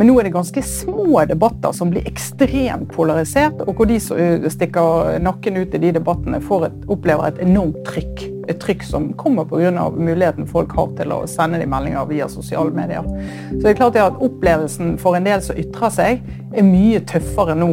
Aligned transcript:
Men 0.00 0.08
nå 0.08 0.14
er 0.16 0.24
det 0.24 0.30
ganske 0.32 0.62
små 0.64 1.26
debatter 1.28 1.74
som 1.76 1.90
blir 1.92 2.06
ekstremt 2.08 2.88
polarisert, 2.94 3.58
og 3.66 3.74
hvor 3.76 3.84
de 3.84 3.98
som 4.00 4.46
stikker 4.48 5.18
nakken 5.20 5.58
ut 5.60 5.74
i 5.76 5.80
de 5.82 5.90
debattene, 5.92 6.38
et, 6.40 6.78
opplever 6.88 7.26
et 7.28 7.42
enormt 7.44 7.76
trykk. 7.84 8.22
Et 8.48 8.56
trykk 8.56 8.86
som 8.88 9.10
kommer 9.20 9.44
pga. 9.44 9.90
muligheten 9.90 10.48
folk 10.48 10.72
har 10.72 10.88
til 10.96 11.12
å 11.12 11.26
sende 11.28 11.60
de 11.60 11.68
meldinger 11.68 12.08
via 12.08 12.30
sosiale 12.32 12.72
medier. 12.72 13.04
Så 13.50 13.60
det 13.60 13.74
er 13.74 13.76
klart 13.82 14.00
at 14.00 14.16
Opplevelsen 14.24 14.96
for 14.96 15.20
en 15.20 15.28
del 15.28 15.44
som 15.44 15.60
ytrer 15.60 15.92
seg, 15.92 16.24
er 16.56 16.64
mye 16.64 17.04
tøffere 17.04 17.54
nå 17.60 17.70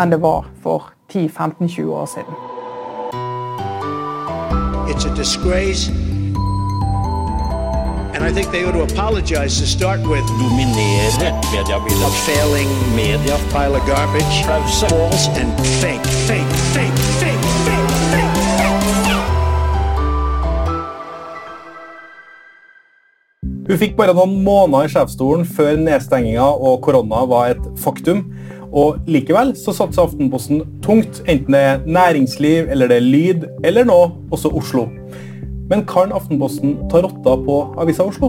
enn 0.00 0.16
det 0.16 0.22
var 0.24 0.48
for 0.64 0.94
10-15-20 1.12 1.92
år 1.92 2.08
siden. 2.08 2.44
It's 4.88 5.04
a 5.04 5.12
disgrace 5.14 5.92
Dominere 10.40 11.28
mediebildet. 11.52 12.06
A 12.08 12.10
failing 12.26 12.70
media. 12.96 13.36
Pile 13.52 13.76
of 13.76 13.84
garbage. 13.86 14.36
Pause. 14.48 14.86
False 14.88 15.28
and 15.40 15.52
fake, 15.82 16.06
fake, 16.28 16.52
fake, 16.76 16.98
fake, 17.20 17.44
fake, 17.66 17.90
fake. 18.12 18.36
Hun 23.66 23.78
fikk 23.82 23.96
bare 23.98 24.14
noen 24.14 24.36
måneder 24.46 24.86
i 24.86 24.92
sjefsstolen 24.94 25.44
før 25.56 25.76
nedstenginga 25.76 26.46
og 26.46 26.80
korona 26.86 27.24
var 27.28 27.52
et 27.52 27.64
faktum. 27.82 28.22
Og 28.72 29.02
Likevel 29.10 29.52
så 29.58 29.74
satser 29.76 30.06
Aftenposten 30.06 30.62
tungt, 30.84 31.20
enten 31.28 31.52
det 31.52 31.60
er 31.60 31.82
næringsliv, 31.84 32.70
eller 32.70 32.88
det 32.88 32.96
er 32.96 33.10
lyd, 33.12 33.48
eller 33.64 33.84
nå 33.84 34.00
også 34.32 34.48
Oslo. 34.56 34.86
Men 35.68 35.86
kan 35.86 36.12
Aftenposten 36.12 36.88
ta 36.88 37.02
rotta 37.02 37.44
på 37.44 37.74
Avisa 37.76 38.04
Oslo? 38.04 38.28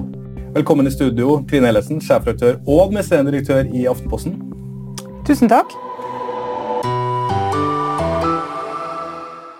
Velkommen 0.53 0.87
i 0.87 0.91
studio, 0.91 1.43
Trine 1.49 1.67
Ellefsen, 1.69 1.99
sjefredaktør 2.01 2.55
og 2.63 2.87
administrerende 2.87 3.29
direktør 3.35 3.67
i 3.77 3.83
Aftenposten. 3.85 4.39
Tusen 5.27 5.51
takk. 5.51 5.75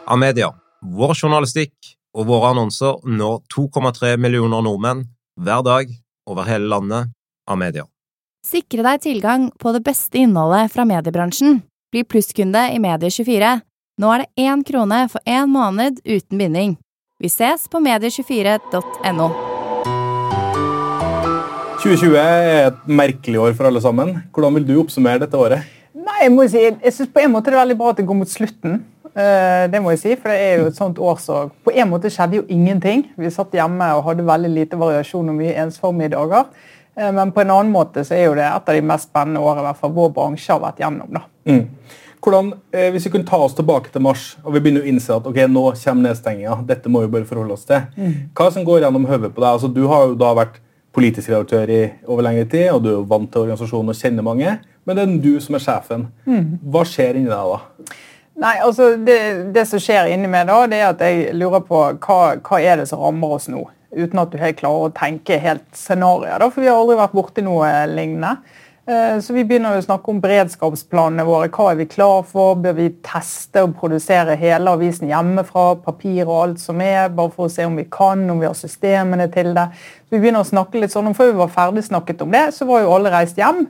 Amedia, 0.10 0.50
vår 0.82 1.14
journalistikk 1.20 1.92
og 2.18 2.26
våre 2.32 2.50
annonser 2.56 2.98
når 3.06 3.44
2,3 3.54 4.16
millioner 4.18 4.66
nordmenn 4.66 5.06
hver 5.38 5.62
dag 5.68 5.94
over 6.26 6.50
hele 6.50 6.72
landet. 6.74 7.14
Amedia. 7.48 7.86
Sikre 8.42 8.82
deg 8.90 9.06
tilgang 9.06 9.52
på 9.62 9.76
det 9.76 9.84
beste 9.86 10.18
innholdet 10.24 10.74
fra 10.74 10.88
mediebransjen. 10.88 11.62
Bli 11.94 12.04
plusskunde 12.10 12.66
i 12.74 12.82
Medie24. 12.82 13.54
Nå 14.02 14.12
er 14.16 14.26
det 14.26 14.50
én 14.50 14.66
krone 14.66 15.06
for 15.14 15.22
én 15.30 15.54
måned 15.54 16.02
uten 16.08 16.42
binding. 16.42 16.78
Vi 17.18 17.30
ses 17.34 17.64
på 17.74 17.80
medie24.no. 17.82 19.28
2020 21.82 22.18
er 22.22 22.68
et 22.68 22.84
merkelig 22.86 23.40
år 23.42 23.56
for 23.58 23.66
alle 23.66 23.82
sammen. 23.82 24.12
Hvordan 24.30 24.60
vil 24.60 24.68
du 24.68 24.76
oppsummere 24.84 25.24
dette 25.24 25.40
året? 25.40 25.66
Nei, 25.98 26.20
Jeg 26.22 26.36
må 26.36 26.46
si, 26.46 26.62
jeg 26.62 26.94
synes 26.94 27.10
på 27.16 27.24
en 27.24 27.34
måte 27.34 27.50
det 27.50 27.58
er 27.58 27.64
veldig 27.64 27.80
bra 27.80 27.90
at 27.90 27.98
det 27.98 28.06
går 28.06 28.20
mot 28.20 28.30
slutten. 28.30 28.84
Eh, 29.18 29.66
det 29.74 29.82
må 29.82 29.96
jeg 29.96 30.04
si, 30.04 30.14
for 30.14 30.30
det 30.30 30.38
er 30.46 30.62
jo 30.62 30.70
et 30.70 30.78
sånt 30.78 31.02
år 31.02 31.18
så 31.24 31.40
På 31.66 31.74
en 31.74 31.90
måte 31.90 32.14
skjedde 32.14 32.38
jo 32.38 32.46
ingenting. 32.54 33.08
Vi 33.18 33.34
satt 33.34 33.58
hjemme 33.58 33.90
og 33.98 34.06
hadde 34.12 34.30
veldig 34.30 34.54
lite 34.54 34.78
variasjon 34.78 35.34
og 35.34 35.40
mye 35.42 35.58
ensformige 35.64 36.14
dager. 36.14 36.54
Eh, 36.94 37.10
men 37.10 37.34
på 37.34 37.42
en 37.42 37.56
annen 37.56 37.74
måte 37.74 38.06
så 38.06 38.14
er 38.14 38.28
jo 38.28 38.38
det 38.38 38.46
et 38.46 38.70
av 38.70 38.78
de 38.78 38.90
mest 38.94 39.10
spennende 39.10 39.42
årene 39.42 39.66
hvert 39.72 39.82
fall 39.82 39.98
vår 39.98 40.14
bransje 40.20 40.54
har 40.54 40.62
vært 40.70 40.86
gjennom. 40.86 41.18
da. 41.18 41.26
Mm. 41.50 41.66
Hvordan, 42.24 42.54
eh, 42.74 42.92
Hvis 42.92 43.06
vi 43.06 43.12
kunne 43.14 43.28
ta 43.28 43.38
oss 43.38 43.56
tilbake 43.56 43.92
til 43.94 44.02
mars 44.02 44.38
og 44.44 44.54
vi 44.54 44.60
begynner 44.60 44.86
å 44.86 44.90
innse 44.90 45.16
at 45.16 45.28
ok, 45.28 45.38
nå 45.48 45.66
kommer 45.84 46.10
nedstenginga, 46.10 46.56
dette 46.68 46.90
må 46.90 47.04
vi 47.06 47.12
bare 47.14 47.30
forholde 47.30 47.54
oss 47.54 47.66
til. 47.66 47.84
Mm. 47.98 48.16
Hva 48.34 48.52
som 48.52 48.66
går 48.66 48.82
gjennom 48.82 49.06
hodet 49.06 49.34
på 49.36 49.44
deg? 49.44 49.52
Altså, 49.52 49.70
du 49.74 49.86
har 49.88 50.08
jo 50.08 50.18
da 50.20 50.34
vært 50.38 50.60
politisk 50.98 51.30
redaktør 51.30 51.70
i 51.70 51.82
over 52.08 52.26
lengre 52.26 52.48
tid, 52.50 52.72
og 52.74 52.82
du 52.84 52.90
er 52.90 52.98
jo 52.98 53.06
vant 53.10 53.30
til 53.32 53.46
organisasjonen 53.46 53.94
og 53.94 54.00
kjenner 54.00 54.26
mange, 54.26 54.58
men 54.86 54.98
det 54.98 55.04
er 55.04 55.18
du 55.22 55.40
som 55.44 55.58
er 55.58 55.64
sjefen. 55.64 56.08
Mm. 56.26 56.60
Hva 56.74 56.84
skjer 56.88 57.20
inni 57.20 57.30
deg 57.30 57.54
da? 57.54 57.96
Nei, 58.38 58.54
altså 58.62 58.92
det, 59.02 59.18
det, 59.54 59.66
som 59.70 59.82
skjer 59.82 60.12
inni 60.14 60.30
meg 60.30 60.46
da, 60.50 60.60
det 60.70 60.78
er 60.78 60.92
at 60.92 61.02
jeg 61.02 61.34
lurer 61.38 61.64
på 61.66 61.80
hva, 62.06 62.20
hva 62.38 62.60
er 62.62 62.82
det 62.82 62.86
som 62.90 63.02
rammer 63.02 63.38
oss 63.38 63.50
nå? 63.50 63.64
Uten 63.98 64.22
at 64.22 64.34
du 64.34 64.38
helt 64.38 64.60
klarer 64.60 64.90
å 64.90 64.94
tenke 64.94 65.40
helt 65.42 65.66
scenarioer, 65.74 66.44
for 66.52 66.62
vi 66.62 66.70
har 66.70 66.78
aldri 66.78 67.00
vært 67.00 67.16
borti 67.18 67.46
noe 67.46 67.72
lignende. 67.90 68.36
Eh, 68.88 69.20
så 69.20 69.34
Vi 69.34 69.44
begynner 69.44 69.76
å 69.76 69.84
snakke 69.84 70.14
om 70.14 70.20
beredskapsplanene 70.24 71.26
våre. 71.28 71.50
Hva 71.52 71.74
er 71.74 71.80
vi 71.82 71.90
klar 71.92 72.22
for? 72.24 72.56
Bør 72.64 72.78
vi 72.78 72.86
teste 73.04 73.66
og 73.66 73.74
produsere 73.82 74.38
hele 74.40 74.72
avisen 74.78 75.10
hjemmefra? 75.12 75.66
Papir 75.84 76.22
og 76.24 76.38
alt 76.38 76.64
som 76.64 76.80
er, 76.80 77.10
bare 77.12 77.34
for 77.34 77.50
å 77.50 77.52
se 77.52 77.66
om 77.68 77.76
vi 77.76 77.84
kan, 77.92 78.24
om 78.32 78.40
vi 78.40 78.48
har 78.48 78.56
systemene 78.56 79.28
til 79.34 79.52
det. 79.58 79.68
Så 80.08 80.16
vi 80.16 80.22
begynner 80.24 80.46
å 80.46 80.48
snakke 80.48 80.80
litt 80.80 80.96
sånn, 80.96 81.12
og 81.12 81.20
Før 81.20 81.34
vi 81.34 81.42
var 81.42 81.52
ferdig 81.52 81.84
snakket 81.84 82.24
om 82.24 82.32
det, 82.32 82.46
så 82.56 82.70
var 82.70 82.86
jo 82.86 82.96
alle 82.96 83.12
reist 83.12 83.36
hjem. 83.36 83.66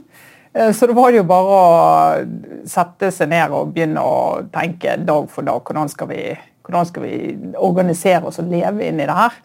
Eh, 0.53 0.69
så 0.69 0.85
det 0.85 0.99
var 1.01 1.09
jo 1.09 1.25
bare 1.33 1.57
å 1.57 2.63
sette 2.69 3.09
seg 3.09 3.33
ned 3.33 3.57
og 3.57 3.73
begynne 3.73 4.05
å 4.05 4.45
tenke 4.53 4.99
dag 5.01 5.31
for 5.33 5.41
dag. 5.41 5.65
Hvordan 5.65 5.89
skal 5.89 6.13
vi, 6.13 6.23
hvordan 6.61 6.91
skal 6.93 7.09
vi 7.09 7.37
organisere 7.57 8.29
oss 8.29 8.37
og 8.37 8.53
leve 8.53 8.85
inn 8.85 9.01
i 9.01 9.09
det 9.09 9.17
her? 9.17 9.41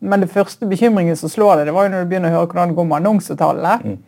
Men 0.00 0.24
det 0.24 0.32
første 0.32 0.64
bekymringen 0.64 1.12
som 1.12 1.28
slår 1.28 1.58
deg, 1.58 1.68
det 1.68 1.76
var 1.76 1.90
jo 1.90 1.92
når 1.92 2.06
du 2.06 2.08
begynner 2.08 2.32
å 2.32 2.38
høre 2.38 2.54
hvordan 2.54 2.72
det 2.72 2.80
går 2.80 2.88
med 2.88 3.02
annonsetallene. 3.02 3.80
Mm. 3.84 4.06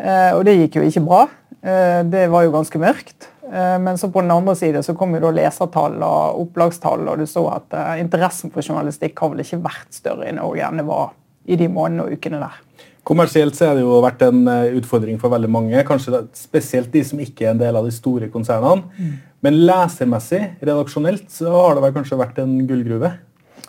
Eh, 0.00 0.30
og 0.36 0.44
det 0.46 0.56
gikk 0.58 0.78
jo 0.80 0.86
ikke 0.88 1.04
bra. 1.04 1.22
Eh, 1.62 2.00
det 2.08 2.26
var 2.32 2.46
jo 2.46 2.54
ganske 2.54 2.80
mørkt. 2.80 3.28
Eh, 3.48 3.76
men 3.82 3.98
så 4.00 4.10
på 4.12 4.22
den 4.24 4.34
andre 4.34 4.54
side 4.58 4.82
så 4.86 4.94
kom 4.98 5.14
jo 5.16 5.22
da 5.24 5.32
lesertall 5.36 5.98
og 6.00 6.42
opplagstall, 6.46 7.06
og 7.08 7.22
du 7.22 7.28
så 7.28 7.44
at 7.56 7.98
interessen 8.00 8.52
for 8.54 8.64
journalistikk 8.64 9.18
har 9.20 9.32
vel 9.32 9.44
ikke 9.44 9.62
vært 9.64 9.90
større 9.94 10.30
i 10.30 10.36
Norge 10.36 10.68
enn 10.68 10.82
det 10.82 10.88
var 10.88 11.12
i 11.44 11.58
de 11.58 11.68
månedene 11.68 12.06
og 12.06 12.16
ukene 12.16 12.40
der. 12.42 12.60
Kommersielt 13.02 13.56
så 13.58 13.66
har 13.66 13.74
det 13.74 13.82
jo 13.82 13.96
vært 13.98 14.20
en 14.22 14.46
utfordring 14.78 15.16
for 15.18 15.32
veldig 15.32 15.48
mange, 15.50 15.80
kanskje 15.88 16.20
spesielt 16.38 16.92
de 16.92 17.02
som 17.02 17.18
ikke 17.18 17.48
er 17.48 17.50
en 17.50 17.62
del 17.64 17.74
av 17.74 17.88
de 17.88 17.90
store 17.94 18.28
konsernene. 18.30 18.86
Mm. 18.94 19.16
Men 19.42 19.58
lesermessig, 19.66 20.40
redaksjonelt, 20.62 21.26
så 21.34 21.50
har 21.50 21.74
det 21.74 21.82
vel 21.82 21.96
kanskje 21.96 22.20
vært 22.20 22.38
en 22.38 22.54
gullgruve? 22.68 23.10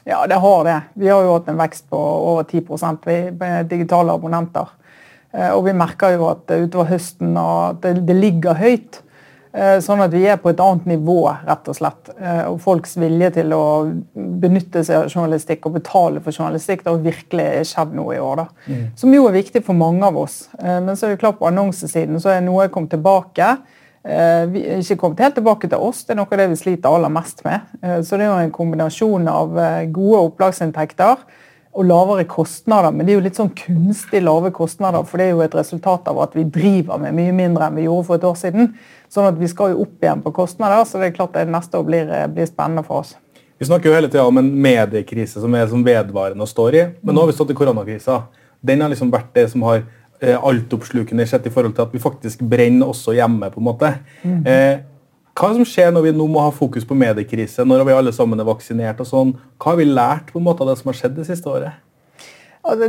Ja, 0.05 0.19
det 0.29 0.37
har 0.43 0.63
det. 0.67 0.77
Vi 1.01 1.09
har 1.09 1.25
jo 1.25 1.33
hatt 1.33 1.49
en 1.49 1.57
vekst 1.57 1.87
på 1.89 1.97
over 1.97 2.45
10% 2.45 3.09
i 3.09 3.19
digitale 3.71 4.13
abonnenter. 4.13 4.69
Eh, 5.33 5.49
og 5.53 5.65
vi 5.67 5.73
merker 5.77 6.17
jo 6.17 6.29
at 6.31 6.51
utover 6.51 6.91
høsten 6.93 7.33
at 7.39 7.81
det, 7.83 7.97
det 8.07 8.17
ligger 8.17 8.59
høyt. 8.59 9.01
Eh, 9.53 9.75
sånn 9.85 10.01
at 10.01 10.13
vi 10.13 10.23
er 10.25 10.39
på 10.41 10.49
et 10.49 10.61
annet 10.63 10.87
nivå, 10.95 11.19
rett 11.45 11.67
og 11.69 11.77
slett. 11.77 12.09
Eh, 12.17 12.45
og 12.49 12.57
folks 12.63 12.95
vilje 13.01 13.33
til 13.35 13.53
å 13.53 13.65
benytte 14.13 14.81
seg 14.85 15.03
av 15.03 15.11
journalistikk 15.11 15.67
og 15.69 15.77
betale 15.77 16.23
for 16.25 16.33
journalistikk, 16.33 16.81
det 16.81 16.89
har 16.89 17.05
virkelig 17.05 17.47
skjedd 17.69 17.93
noe 17.97 18.17
i 18.17 18.21
år. 18.21 18.43
da. 18.43 18.47
Mm. 18.65 18.83
Som 18.97 19.13
jo 19.13 19.27
er 19.29 19.37
viktig 19.37 19.63
for 19.65 19.77
mange 19.77 20.05
av 20.05 20.17
oss. 20.17 20.47
Men 20.57 20.93
så 20.97 21.07
er 21.07 21.15
det 21.15 21.21
klart 21.21 21.39
på 21.41 21.49
annonsesiden 21.49 22.21
så 22.21 22.33
er 22.33 22.45
noe 22.45 22.69
kommet 22.73 22.93
tilbake. 22.93 23.55
Vi 24.03 24.61
er 24.67 24.81
ikke 24.81 24.97
kommet 24.99 25.21
helt 25.23 25.37
tilbake 25.37 25.69
til 25.71 25.79
oss, 25.79 26.01
det 26.03 26.11
er 26.11 26.17
noe 26.19 26.27
av 26.27 26.41
det 26.41 26.49
vi 26.51 26.57
sliter 26.59 26.91
aller 26.91 27.13
mest 27.13 27.39
med. 27.45 27.69
Så 28.03 28.17
det 28.19 28.25
er 28.25 28.33
jo 28.33 28.41
en 28.41 28.51
kombinasjon 28.51 29.29
av 29.31 29.53
gode 29.95 30.25
opplagsinntekter 30.25 31.23
og 31.73 31.87
lavere 31.89 32.25
kostnader. 32.29 32.93
Men 32.93 33.05
det 33.05 33.13
er 33.13 33.17
jo 33.17 33.25
litt 33.25 33.39
sånn 33.39 33.53
kunstig 33.57 34.21
lave 34.23 34.51
kostnader, 34.53 35.05
for 35.09 35.19
det 35.19 35.27
er 35.27 35.33
jo 35.33 35.43
et 35.45 35.57
resultat 35.57 36.07
av 36.11 36.21
at 36.25 36.37
vi 36.37 36.45
driver 36.45 37.01
med 37.01 37.17
mye 37.17 37.33
mindre 37.35 37.67
enn 37.67 37.79
vi 37.79 37.87
gjorde 37.87 38.07
for 38.09 38.19
et 38.19 38.27
år 38.29 38.37
siden. 38.39 38.69
Sånn 39.13 39.29
at 39.29 39.39
vi 39.39 39.49
skal 39.49 39.73
jo 39.73 39.87
opp 39.87 40.05
igjen 40.05 40.21
på 40.25 40.33
kostnader, 40.35 40.85
så 40.85 41.01
det 41.01 41.11
er 41.11 41.17
klart 41.17 41.35
det 41.37 41.47
neste 41.49 41.79
år 41.79 41.89
blir, 41.89 42.13
blir 42.33 42.49
spennende 42.49 42.85
for 42.85 43.01
oss. 43.01 43.15
Vi 43.61 43.67
snakker 43.69 43.89
jo 43.89 43.95
hele 43.95 44.09
tida 44.11 44.25
om 44.27 44.37
en 44.41 44.49
mediekrise 44.61 45.41
som 45.41 45.53
er 45.55 45.67
som 45.71 45.83
vedvarende 45.85 46.43
og 46.43 46.49
står 46.49 46.77
i. 46.77 46.85
Men 47.01 47.15
nå 47.15 47.23
har 47.23 47.29
vi 47.29 47.35
stått 47.37 47.53
i 47.53 47.57
koronakrisa. 47.57 48.23
Den 48.65 48.81
har 48.83 48.91
liksom 48.91 49.11
vært 49.13 49.29
det 49.37 49.45
som 49.53 49.63
har 49.67 49.83
eh, 50.19 50.35
altoppslukende 50.35 51.25
sett 51.29 51.47
i 51.47 51.53
forhold 51.53 51.77
til 51.77 51.85
at 51.85 51.93
vi 51.93 52.01
faktisk 52.03 52.41
brenner 52.49 52.91
også 52.91 53.15
hjemme. 53.15 53.49
på 53.53 53.61
en 53.61 53.67
måte. 53.69 53.93
Mm. 54.23 54.41
Eh, 54.45 54.73
hva 55.33 55.47
er 55.47 55.55
det 55.55 55.63
som 55.63 55.69
skjer 55.69 55.93
når 55.93 56.03
vi 56.05 56.11
nå 56.13 56.27
må 56.29 56.43
ha 56.45 56.51
fokus 56.53 56.83
på 56.85 56.97
mediekrise, 56.97 57.65
når 57.65 57.87
vi 57.87 57.95
alle 57.95 58.11
sammen 58.13 58.39
er 58.39 58.45
vaksinert? 58.45 58.99
og 59.01 59.09
sånn? 59.09 59.31
Hva 59.57 59.71
har 59.71 59.79
vi 59.79 59.87
lært 59.89 60.29
på 60.29 60.37
en 60.37 60.45
måte 60.45 60.61
av 60.61 60.69
det 60.69 60.77
som 60.77 60.91
har 60.91 60.99
skjedd 60.99 61.15
det 61.17 61.25
siste 61.25 61.49
året? 61.49 61.79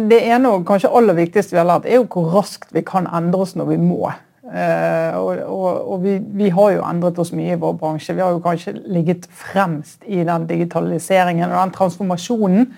Det 0.05 0.21
ene 0.21 0.53
og 0.53 0.67
kanskje 0.69 0.93
aller 0.93 1.17
viktigste 1.17 1.57
vi 1.57 1.63
har 1.63 1.71
lært, 1.71 1.89
er 1.89 2.03
jo 2.03 2.07
hvor 2.13 2.29
raskt 2.37 2.69
vi 2.77 2.85
kan 2.87 3.09
endre 3.09 3.47
oss 3.47 3.57
når 3.57 3.73
vi 3.73 3.81
må. 3.81 4.13
Uh, 4.45 5.17
og, 5.17 5.41
og, 5.49 5.69
og 5.95 6.03
vi, 6.05 6.19
vi, 6.37 6.51
har 6.53 6.75
jo 6.75 6.85
endret 6.85 7.17
oss 7.19 7.33
mye 7.33 7.57
i 7.57 7.59
vår 7.59 7.79
bransje. 7.81 8.13
Vi 8.13 8.23
har 8.23 8.37
jo 8.37 8.45
kanskje 8.45 8.77
ligget 8.93 9.25
fremst 9.33 10.05
i 10.05 10.21
den 10.29 10.45
digitaliseringen 10.51 11.49
og 11.49 11.57
den 11.57 11.73
transformasjonen, 11.75 12.69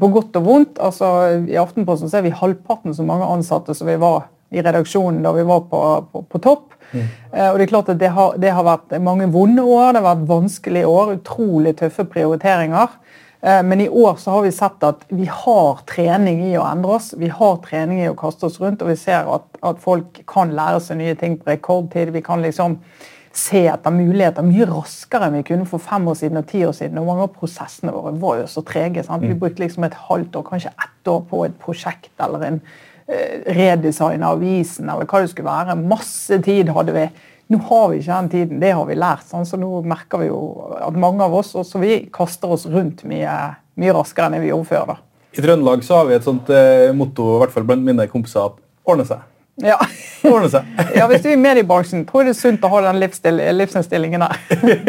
på 0.00 0.10
godt 0.16 0.40
og 0.40 0.48
vondt. 0.48 0.80
Altså, 0.80 1.12
I 1.44 1.60
Aftenposten 1.60 2.08
er 2.08 2.24
vi 2.24 2.32
halvparten 2.40 2.96
så 2.96 3.04
mange 3.04 3.28
ansatte 3.28 3.76
som 3.76 3.90
vi 3.90 4.00
var 4.00 4.30
i 4.50 4.62
redaksjonen 4.62 5.22
da 5.24 5.32
vi 5.36 5.46
var 5.46 5.64
på, 5.70 5.82
på, 6.12 6.24
på 6.26 6.42
topp. 6.42 6.76
Mm. 6.90 7.06
Og 7.30 7.58
Det 7.58 7.64
er 7.64 7.70
klart 7.70 7.92
at 7.92 8.00
det 8.00 8.10
har, 8.10 8.34
det 8.42 8.50
har, 8.50 8.66
vært 8.66 8.96
mange 9.02 9.28
vonde 9.30 9.62
år, 9.62 9.92
det 9.94 10.02
har 10.02 10.08
vært 10.08 10.26
vanskelige 10.28 10.90
år, 10.90 11.14
utrolig 11.20 11.76
tøffe 11.78 12.04
prioriteringer. 12.10 12.96
Eh, 13.42 13.62
men 13.62 13.80
i 13.80 13.88
år 13.88 14.16
så 14.20 14.34
har 14.34 14.42
vi 14.44 14.52
sett 14.52 14.82
at 14.84 15.06
vi 15.08 15.28
har 15.30 15.84
trening 15.88 16.42
i 16.50 16.56
å 16.60 16.66
endre 16.68 16.98
oss. 16.98 17.12
Vi 17.18 17.30
har 17.32 17.62
trening 17.64 18.02
i 18.02 18.10
å 18.10 18.18
kaste 18.18 18.48
oss 18.50 18.60
rundt, 18.60 18.82
og 18.82 18.92
vi 18.92 18.98
ser 19.00 19.30
at, 19.32 19.46
at 19.64 19.80
folk 19.80 20.20
kan 20.28 20.52
lære 20.56 20.82
seg 20.84 21.00
nye 21.00 21.16
ting 21.18 21.38
på 21.40 21.52
rekordtid. 21.52 22.12
Vi 22.16 22.24
kan 22.26 22.44
liksom 22.44 22.80
se 23.32 23.62
etter 23.70 23.94
muligheter 23.94 24.42
mye 24.42 24.66
raskere 24.66 25.28
enn 25.28 25.36
vi 25.38 25.44
kunne 25.52 25.68
for 25.70 25.82
fem 25.82 26.08
år 26.10 26.16
siden 26.18 26.40
og 26.40 26.48
ti 26.50 26.64
år 26.66 26.74
siden. 26.76 26.98
og 26.98 27.06
Mange 27.08 27.28
av 27.28 27.34
prosessene 27.36 27.94
våre 27.94 28.12
var 28.20 28.42
jo 28.42 28.48
så 28.50 28.64
trege. 28.66 29.04
Sant? 29.06 29.22
Vi 29.22 29.32
mm. 29.32 29.40
brukte 29.40 29.64
liksom 29.64 29.86
et 29.86 29.98
halvt 30.08 30.40
år, 30.40 30.46
kanskje 30.50 30.74
ett 30.74 31.12
år 31.12 31.22
på 31.30 31.44
et 31.46 31.58
prosjekt 31.62 32.12
eller 32.20 32.48
en 32.48 32.60
eh, 32.60 32.88
redesigne 33.56 34.28
avisen 34.28 34.88
eller 34.90 35.08
hva 35.08 35.22
det 35.22 35.32
skulle 35.32 35.50
være. 35.50 35.76
Masse 35.90 36.40
tid 36.44 36.70
hadde 36.74 36.94
vi. 36.96 37.06
Nå 37.50 37.58
har 37.66 37.88
vi 37.90 37.98
ikke 37.98 38.16
den 38.16 38.28
tiden, 38.30 38.60
det 38.62 38.70
har 38.78 38.86
vi 38.86 38.96
lært. 38.98 39.26
Sånn, 39.26 39.46
så 39.48 39.58
nå 39.58 39.80
merker 39.82 40.22
vi 40.22 40.28
jo 40.28 40.40
at 40.78 40.94
mange 40.94 41.26
av 41.26 41.34
oss 41.34 41.50
også 41.58 41.80
vi 41.82 41.96
kaster 42.14 42.52
oss 42.54 42.68
rundt 42.70 43.02
mye, 43.10 43.32
mye 43.80 43.96
raskere 43.96 44.30
enn 44.30 44.44
vi 44.44 44.52
gjorde 44.52 44.70
før. 44.70 44.92
da. 44.92 45.00
I 45.34 45.42
Trøndelag 45.42 45.82
så 45.86 45.98
har 45.98 46.06
vi 46.06 46.14
et 46.18 46.26
sånt 46.26 46.50
eh, 46.54 46.92
motto 46.94 47.26
i 47.34 47.42
hvert 47.42 47.54
fall 47.54 47.66
blant 47.66 47.86
mine 47.86 48.06
kompiser 48.10 48.52
at 48.52 48.62
ordne 48.86 49.06
seg. 49.08 49.26
Ja. 49.60 49.76
Ordne 50.30 50.50
seg. 50.52 50.66
ja, 50.98 51.06
Hvis 51.10 51.22
du 51.24 51.30
er 51.30 51.36
i 51.36 51.40
mediebransjen, 51.40 52.06
tror 52.08 52.22
jeg 52.22 52.30
det 52.30 52.36
er 52.36 52.40
sunt 52.40 52.66
å 52.66 52.70
ha 52.72 52.80
den 52.86 53.02
livsinnstillingen 53.02 54.24
der. 54.24 54.40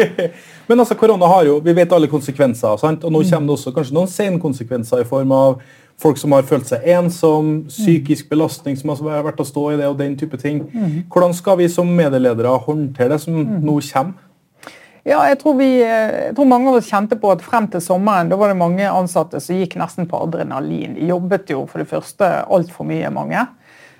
Men 0.68 0.82
altså, 0.82 0.96
korona 0.98 1.28
har 1.34 1.46
jo, 1.48 1.58
vi 1.64 1.74
vet 1.76 1.92
alle 1.94 2.10
konsekvenser, 2.10 2.78
sant? 2.80 3.04
og 3.04 3.14
nå 3.14 3.24
kommer 3.26 3.50
det 3.50 3.56
også 3.58 3.74
kanskje 3.74 3.96
noen 3.98 4.10
senkonsekvenser 4.10 5.02
i 5.02 5.08
form 5.08 5.34
av 5.36 5.58
folk 6.02 6.18
som 6.20 6.34
har 6.36 6.46
følt 6.48 6.68
seg 6.68 6.84
ensom, 6.96 7.52
psykisk 7.70 8.28
belastning 8.32 8.76
som 8.78 8.92
har 8.94 9.24
vært 9.26 9.40
å 9.42 9.46
stå 9.46 9.68
i 9.72 9.78
det, 9.80 9.88
og 9.88 9.98
den 10.00 10.18
type 10.18 10.38
ting. 10.40 10.64
Hvordan 11.12 11.34
skal 11.38 11.60
vi 11.62 11.70
som 11.70 11.90
medieledere 11.96 12.58
håndtere 12.66 13.14
det 13.14 13.22
som 13.24 13.38
nå 13.38 13.78
kommer? 13.92 14.28
Ja, 15.02 15.18
jeg 15.26 15.40
tror, 15.40 15.56
vi, 15.58 15.80
jeg 15.80 16.34
tror 16.36 16.46
mange 16.46 16.70
av 16.70 16.76
oss 16.78 16.86
kjente 16.86 17.16
på 17.18 17.32
at 17.32 17.40
frem 17.42 17.64
til 17.72 17.82
sommeren 17.82 18.28
da 18.30 18.36
var 18.38 18.52
det 18.52 18.60
mange 18.60 18.86
ansatte 18.86 19.40
som 19.42 19.58
gikk 19.58 19.74
nesten 19.80 20.06
på 20.06 20.20
adrenalin. 20.28 20.94
De 20.94 21.08
jobbet 21.08 21.50
jo 21.50 21.64
for 21.66 21.82
det 21.82 21.90
første 21.90 22.28
altfor 22.46 22.86
mye, 22.86 23.10
mange. 23.10 23.42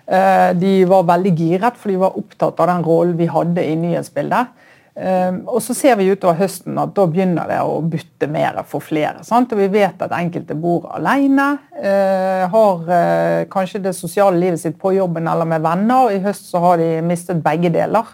Eh, 0.07 0.51
de 0.59 0.77
var 0.87 1.09
veldig 1.11 1.33
giret, 1.39 1.79
for 1.79 1.91
de 1.91 1.99
var 2.05 2.19
opptatt 2.21 2.63
av 2.63 2.71
den 2.71 2.87
rollen 2.87 3.19
vi 3.19 3.27
hadde 3.31 3.67
i 3.67 3.75
nyhetsbildet. 3.83 4.55
Um, 4.93 5.39
og 5.49 5.63
så 5.65 5.73
ser 5.73 5.95
vi 5.97 6.11
utover 6.13 6.37
høsten 6.37 6.77
at 6.77 6.91
da 6.93 7.07
begynner 7.09 7.49
det 7.49 7.61
å 7.65 7.79
butte 7.81 8.27
mer 8.29 8.59
for 8.69 8.85
flere. 8.85 9.23
Sant? 9.25 9.55
Og 9.55 9.63
vi 9.63 9.71
vet 9.73 10.03
at 10.05 10.13
enkelte 10.13 10.57
bor 10.59 10.91
alene, 10.93 11.47
uh, 11.79 12.43
har 12.53 12.83
uh, 12.91 13.39
kanskje 13.53 13.81
det 13.87 13.95
sosiale 13.97 14.37
livet 14.37 14.61
sitt 14.61 14.77
på 14.81 14.93
jobben 14.93 15.31
eller 15.33 15.49
med 15.49 15.65
venner. 15.65 16.13
I 16.13 16.21
høst 16.27 16.51
så 16.53 16.61
har 16.67 16.83
de 16.83 16.91
mistet 17.09 17.41
begge 17.45 17.73
deler. 17.73 18.11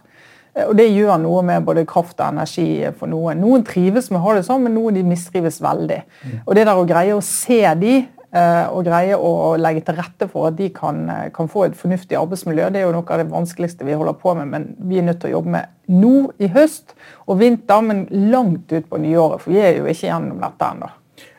Uh, 0.55 0.69
og 0.69 0.77
det 0.79 0.87
gjør 0.93 1.19
noe 1.25 1.43
med 1.51 1.67
både 1.67 1.87
kraft 1.89 2.21
og 2.21 2.29
energi 2.31 2.69
for 3.01 3.11
noen. 3.11 3.43
Noen 3.43 3.67
trives 3.67 4.13
med 4.13 4.21
å 4.21 4.29
ha 4.29 4.37
det 4.39 4.47
sånn, 4.47 4.63
men 4.69 4.79
noen 4.79 5.01
de 5.01 5.03
mistrives 5.09 5.59
veldig. 5.65 6.05
Mm. 6.23 6.39
Og 6.45 6.55
det 6.55 6.69
der 6.71 6.79
å 6.79 6.87
greie 6.87 7.19
å 7.19 7.27
se 7.27 7.65
de 7.83 7.97
Eh, 8.07 8.18
og 8.29 8.85
greie 8.85 9.17
å 9.17 9.57
legge 9.57 9.87
til 9.87 9.97
rette 9.97 10.29
for 10.29 10.51
at 10.51 10.57
de 10.59 10.69
kan, 10.75 11.01
eh, 11.09 11.31
kan, 11.33 11.49
få 11.49 11.65
et 11.65 11.77
fornuftig 11.79 12.19
arbeidsmiljø. 12.19 12.69
Det 12.71 12.83
er 12.83 12.87
jo 12.87 12.93
noe 12.93 13.09
av 13.09 13.23
det 13.23 13.31
vanskeligste 13.33 13.87
vi 13.89 13.97
holder 13.97 14.19
på 14.21 14.35
med, 14.37 14.51
men 14.53 14.67
vi 14.91 14.99
er 14.99 15.07
nødt 15.07 15.23
til 15.23 15.31
å 15.31 15.39
jobbe 15.39 15.55
med 15.55 15.71
nå 15.89 16.31
i 16.39 16.51
høst 16.53 16.93
og 17.27 17.39
vinter, 17.41 17.81
men 17.81 18.05
langt 18.29 18.73
ut 18.73 18.89
på 18.91 19.01
nyåret, 19.01 19.41
for 19.41 19.55
vi 19.55 19.63
er 19.65 19.79
jo 19.79 19.89
ikke 19.89 20.11
gjennom 20.11 20.43
dette 20.45 20.73
ennå. 20.75 20.91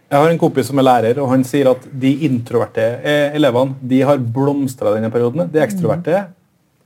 Jeg 0.10 0.18
har 0.18 0.32
en 0.32 0.42
kompis 0.42 0.72
som 0.72 0.82
er 0.82 0.88
lærer, 0.88 1.20
og 1.22 1.30
han 1.30 1.44
sier 1.46 1.70
at 1.70 1.84
de 2.02 2.16
introverte 2.26 2.82
eh, 2.82 3.36
elevene 3.38 3.78
de 3.86 4.02
har 4.02 4.18
blomstra 4.18 4.96
denne 4.96 5.12
perioden. 5.14 5.46
De 5.54 5.62
ekstroverte 5.62 6.24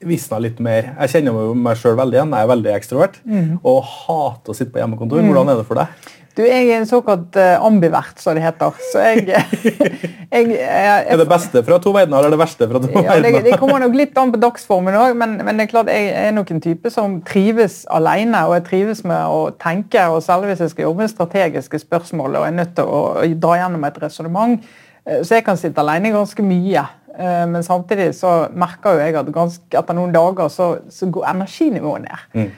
visna 0.03 0.41
litt 0.43 0.59
mer. 0.59 0.89
Jeg 0.97 1.13
kjenner 1.13 1.53
meg 1.55 1.79
sjøl 1.79 1.95
veldig 1.95 2.19
igjen. 2.19 2.35
Jeg 2.35 2.43
er 2.43 2.51
veldig 2.51 2.73
ekstrovert 2.75 3.21
mm. 3.23 3.53
og 3.63 3.79
hater 3.87 4.51
å 4.51 4.57
sitte 4.57 4.73
på 4.73 4.81
hjemmekontor. 4.81 5.23
Hvordan 5.23 5.53
er 5.53 5.61
det 5.61 5.67
for 5.69 5.79
deg? 5.79 6.11
Du, 6.33 6.41
Jeg 6.41 6.65
er 6.65 6.79
en 6.79 6.87
såkalt 6.89 7.35
uh, 7.37 7.61
ambivert, 7.61 8.17
som 8.17 8.33
det 8.33 8.41
heter. 8.41 8.77
Så 8.89 9.01
jeg, 9.05 9.27
jeg, 10.33 10.47
jeg, 10.49 11.03
Er 11.05 11.19
det 11.19 11.27
beste 11.29 11.61
fra 11.65 11.77
to 11.81 11.91
verdener 11.93 12.23
eller 12.23 12.33
det 12.33 12.39
verste 12.41 12.67
fra 12.69 12.79
to 12.81 12.89
ja, 12.89 13.03
verdener? 13.05 13.35
Det, 13.37 13.51
det, 13.51 13.57
kommer 13.61 13.83
nok 13.83 13.97
litt 13.97 14.17
an 14.17 14.31
på 14.33 14.39
dagsformen 14.41 14.97
òg, 14.97 15.13
men, 15.19 15.35
men, 15.45 15.59
det 15.59 15.67
er 15.67 15.73
klart 15.75 15.91
jeg 15.93 16.07
er 16.23 16.31
nok 16.33 16.49
en 16.55 16.63
type 16.63 16.89
som 16.93 17.19
trives 17.27 17.83
alene. 17.93 18.41
Og 18.49 18.55
jeg 18.57 18.65
trives 18.71 19.03
med 19.05 19.29
å 19.29 19.43
tenke, 19.61 20.07
og 20.09 20.23
særlig 20.25 20.49
hvis 20.53 20.63
jeg 20.65 20.73
skal 20.73 20.87
jobbe 20.87 21.03
med 21.03 21.11
strategiske 21.13 21.81
spørsmål 21.83 22.39
og 22.39 22.47
er 22.47 22.57
nødt 22.57 22.73
til 22.79 22.89
å, 22.89 23.03
dra 23.43 23.59
gjennom 23.59 23.85
et 23.85 24.01
resonnement. 24.01 24.73
Så 25.21 25.35
jeg 25.35 25.45
kan 25.45 25.59
sitte 25.59 25.83
alene 25.83 26.13
ganske 26.15 26.45
mye. 26.47 26.85
Men 27.13 27.61
samtidig 27.61 28.07
så 28.17 28.47
merker 28.57 28.95
jo 28.95 29.03
jeg 29.03 29.17
at 29.19 29.29
ganske, 29.35 29.67
etter 29.69 29.97
noen 29.97 30.15
dager 30.15 30.49
så, 30.49 30.69
så 30.89 31.11
går 31.13 31.27
energinivået 31.29 32.07
ned. 32.07 32.25
Mm. 32.33 32.49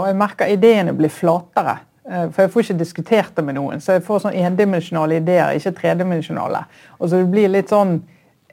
og 0.00 0.06
jeg 0.08 0.18
merker 0.18 0.50
ideene 0.50 0.96
blir 0.98 1.12
flatere. 1.14 1.76
Eh, 2.10 2.28
for 2.30 2.44
jeg 2.44 2.52
får 2.52 2.66
ikke 2.66 2.78
diskutert 2.80 3.34
det 3.36 3.44
med 3.46 3.58
noen. 3.58 3.82
Så 3.82 3.96
jeg 3.96 4.04
får 4.06 4.24
sånn 4.26 4.38
endimensjonale 4.38 5.20
ideer, 5.20 5.56
ikke 5.56 5.76
tredimensjonale. 5.78 6.64
Og 6.98 7.08
så 7.08 7.20
det 7.20 7.30
blir 7.32 7.52
litt 7.52 7.72
sånn 7.72 8.00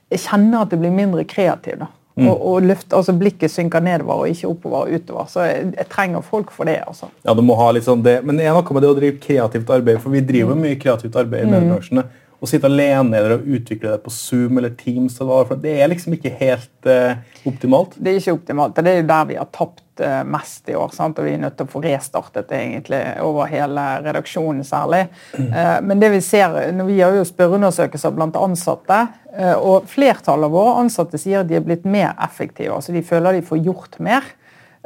Jeg 0.07 0.21
kjenner 0.23 0.61
at 0.63 0.69
det 0.71 0.77
blir 0.79 0.91
mindre 0.95 1.25
kreativ. 1.27 1.81
da. 1.81 1.87
Mm. 2.15 2.29
Og, 2.29 2.43
og 2.49 2.61
løft, 2.63 2.93
altså 2.95 3.11
Blikket 3.13 3.51
synker 3.51 3.83
nedover 3.83 4.21
og 4.23 4.29
ikke 4.31 4.47
oppover 4.47 4.85
og 4.85 4.93
utover. 4.95 5.25
Så 5.27 5.43
jeg, 5.43 5.65
jeg 5.75 5.87
trenger 5.91 6.23
folk 6.23 6.53
for 6.55 6.69
det. 6.69 6.77
altså. 6.87 7.09
Ja, 7.27 7.33
du 7.35 7.41
må 7.43 7.57
ha 7.59 7.67
litt 7.75 7.83
sånn 7.83 8.05
det. 8.05 8.21
Men 8.23 8.39
det 8.39 8.47
er 8.47 8.55
noe 8.55 8.77
med 8.77 8.85
det 8.85 8.93
å 8.93 8.95
drive 8.95 9.19
kreativt 9.19 9.73
arbeid, 9.75 9.99
for 9.99 10.15
vi 10.15 10.23
driver 10.23 10.55
mm. 10.55 10.63
mye 10.63 10.79
kreativt 10.79 11.19
arbeid 11.19 11.43
i. 11.43 11.59
Mm. 11.59 11.99
Å 12.37 12.45
sitte 12.45 12.69
alene 12.69 13.17
eller 13.17 13.37
å 13.37 13.55
utvikle 13.57 13.95
det 13.95 14.03
på 14.03 14.11
Zoom 14.13 14.59
eller 14.59 14.75
Teams, 14.77 15.15
eller 15.17 15.47
hva, 15.49 15.57
det 15.57 15.73
er 15.81 15.89
liksom 15.89 16.13
ikke 16.13 16.35
helt 16.37 16.89
uh, 16.89 17.17
optimalt. 17.49 17.95
Det 17.97 18.11
er 18.11 18.19
ikke 18.21 18.35
optimalt. 18.37 18.77
Det 18.77 18.91
er 18.91 18.99
jo 18.99 19.07
der 19.09 19.23
vi 19.31 19.37
har 19.39 19.49
tapt 19.55 20.03
uh, 20.03 20.21
mest 20.21 20.69
i 20.69 20.75
år. 20.77 20.93
Sant? 20.93 21.17
Og 21.17 21.25
vi 21.25 21.33
er 21.33 21.41
nødt 21.41 21.57
til 21.57 21.65
å 21.65 21.71
få 21.71 21.81
restartet 21.81 22.51
det 22.51 22.59
egentlig 22.61 23.01
over 23.25 23.49
hele 23.49 23.87
redaksjonen 24.05 24.61
særlig. 24.67 25.07
Uh, 25.33 25.79
Men 25.81 26.03
det 26.03 26.11
vi 26.13 26.21
ser, 26.21 26.59
vi 26.85 26.99
har 27.01 27.17
jo 27.17 27.25
spørreundersøkelser 27.25 28.13
blant 28.13 28.37
ansatte, 28.37 29.05
og 29.37 29.85
flertallet 29.85 30.47
av 30.47 30.53
våre 30.55 30.79
ansatte 30.81 31.19
sier 31.21 31.43
at 31.43 31.49
de 31.49 31.59
er 31.59 31.65
blitt 31.65 31.83
mer 31.85 32.15
effektive. 32.25 32.73
altså 32.73 32.93
De 32.95 33.03
føler 33.05 33.37
de 33.37 33.43
får 33.45 33.59
gjort 33.67 33.99
mer. 34.01 34.25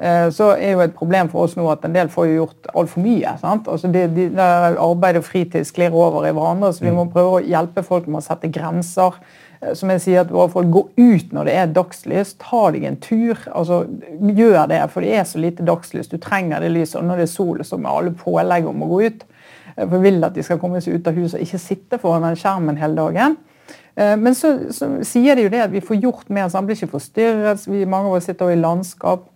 Så 0.02 0.48
er 0.56 0.72
jo 0.72 0.80
et 0.82 0.96
problem 0.98 1.28
for 1.30 1.46
oss 1.46 1.52
nå 1.54 1.68
at 1.70 1.84
en 1.86 1.94
del 1.94 2.08
får 2.10 2.26
jo 2.26 2.38
gjort 2.40 2.70
altfor 2.74 3.04
mye. 3.04 3.36
sant? 3.38 3.68
Altså 3.70 3.92
de, 3.94 4.08
de, 4.10 4.24
Arbeid 4.42 5.20
og 5.20 5.28
fritid 5.28 5.68
sklir 5.70 5.94
over 5.94 6.26
i 6.26 6.32
hverandre, 6.34 6.72
så 6.74 6.82
vi 6.88 6.94
må 6.96 7.04
mm. 7.06 7.12
prøve 7.14 7.36
å 7.36 7.44
hjelpe 7.46 7.84
folk 7.86 8.08
med 8.10 8.24
å 8.24 8.26
sette 8.26 8.50
grenser. 8.50 9.20
Eh, 9.62 9.74
som 9.78 9.92
jeg 9.94 10.02
sier 10.06 10.24
at 10.24 10.34
våre 10.34 10.50
folk 10.52 10.72
Gå 10.74 10.84
ut 10.98 11.36
når 11.36 11.50
det 11.50 11.58
er 11.58 11.76
dagslys. 11.76 12.36
Ta 12.42 12.64
deg 12.74 12.88
en 12.88 13.00
tur. 13.02 13.38
altså 13.52 13.84
Gjør 14.22 14.66
det, 14.72 14.82
for 14.94 15.06
det 15.06 15.14
er 15.18 15.28
så 15.30 15.42
lite 15.42 15.66
dagslys. 15.68 16.10
Du 16.10 16.18
trenger 16.18 16.62
det 16.62 16.72
lyset. 16.74 17.00
Og 17.02 17.06
når 17.06 17.22
det 17.22 17.28
er 17.28 17.36
sol, 17.36 17.64
så 17.66 17.78
med 17.78 17.92
alle 17.92 18.16
pålegg 18.18 18.68
om 18.68 18.84
å 18.84 18.90
gå 18.92 19.02
ut. 19.06 19.24
Eh, 19.76 19.86
for 19.86 19.98
vi 19.98 20.10
vil 20.10 20.24
at 20.26 20.36
de 20.36 20.46
skal 20.46 20.60
komme 20.62 20.82
seg 20.82 20.98
ut 20.98 21.08
av 21.08 21.18
huset 21.18 21.40
og 21.40 21.46
ikke 21.46 21.62
sitte 21.62 22.02
foran 22.02 22.26
den 22.26 22.40
skjermen 22.40 22.80
hele 22.82 22.98
dagen. 22.98 23.38
Eh, 23.96 24.16
men 24.18 24.38
så, 24.38 24.56
så, 24.74 24.90
sier 25.08 25.38
de 25.38 25.46
jo 25.46 25.54
det 25.54 25.66
at 25.68 25.74
vi 25.74 25.84
får 25.84 26.02
gjort 26.02 26.30
mer, 26.30 26.50
så 26.50 26.62
han 26.62 26.70
blir 26.70 26.80
ikke 26.80 26.96
forstyrret. 26.96 27.68
Vi, 27.68 27.86
mange 27.86 28.10
av 28.10 28.18
oss 28.20 28.30
sitter 28.32 28.54
i 28.54 28.60
landskap. 28.60 29.28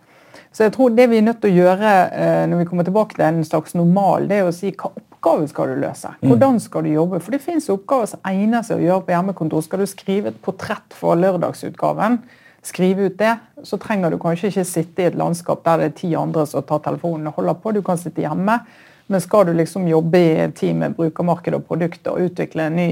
Så 0.56 0.64
jeg 0.64 0.72
tror 0.72 0.94
det 0.96 1.10
vi 1.12 1.18
er 1.20 1.26
nødt 1.26 1.42
til 1.44 1.52
å 1.52 1.66
gjøre 1.66 1.90
når 2.48 2.62
vi 2.62 2.68
kommer 2.70 2.88
tilbake 2.88 3.18
til 3.18 3.26
en 3.28 3.42
slags 3.44 3.76
normal, 3.76 4.30
det 4.30 4.38
er 4.40 4.48
å 4.48 4.54
si 4.56 4.70
hva 4.72 4.88
oppgave 4.88 5.50
skal 5.52 5.74
du 5.74 5.82
løse? 5.82 6.14
Mm. 6.22 6.30
Hvordan 6.30 6.62
skal 6.64 6.86
du 6.86 6.94
jobbe? 6.94 7.20
For 7.20 7.36
det 7.36 7.42
fins 7.44 7.68
oppgaver 7.74 8.08
som 8.14 8.24
egner 8.30 8.64
seg 8.64 8.80
å 8.80 8.86
gjøre 8.86 9.04
på 9.04 9.16
hjemmekontor. 9.18 9.66
Skal 9.66 9.84
du 9.84 9.90
skrive 9.92 10.32
et 10.32 10.40
portrett 10.46 10.96
for 10.96 11.20
lørdagsutgaven, 11.20 12.22
skrive 12.66 13.10
ut 13.10 13.18
det, 13.20 13.34
så 13.68 13.78
trenger 13.82 14.16
du 14.16 14.20
kanskje 14.22 14.54
ikke 14.54 14.64
sitte 14.70 15.04
i 15.04 15.10
et 15.10 15.18
landskap 15.20 15.66
der 15.68 15.82
det 15.82 15.90
er 15.90 15.98
ti 16.00 16.14
andre 16.16 16.48
som 16.48 16.64
tar 16.64 16.80
telefonen 16.88 17.28
og 17.30 17.42
holder 17.42 17.60
på. 17.60 17.76
Du 17.76 17.82
kan 17.86 18.00
sitte 18.00 18.24
hjemme. 18.24 18.62
Men 19.12 19.22
skal 19.22 19.46
du 19.46 19.52
liksom 19.54 19.84
jobbe 19.86 20.18
i 20.18 20.32
et 20.48 20.56
team 20.58 20.80
med 20.82 20.96
brukermarked 20.98 21.54
og 21.54 21.68
produkter 21.68 22.16
og 22.16 22.32
utvikle 22.32 22.70
en 22.70 22.80
ny 22.80 22.88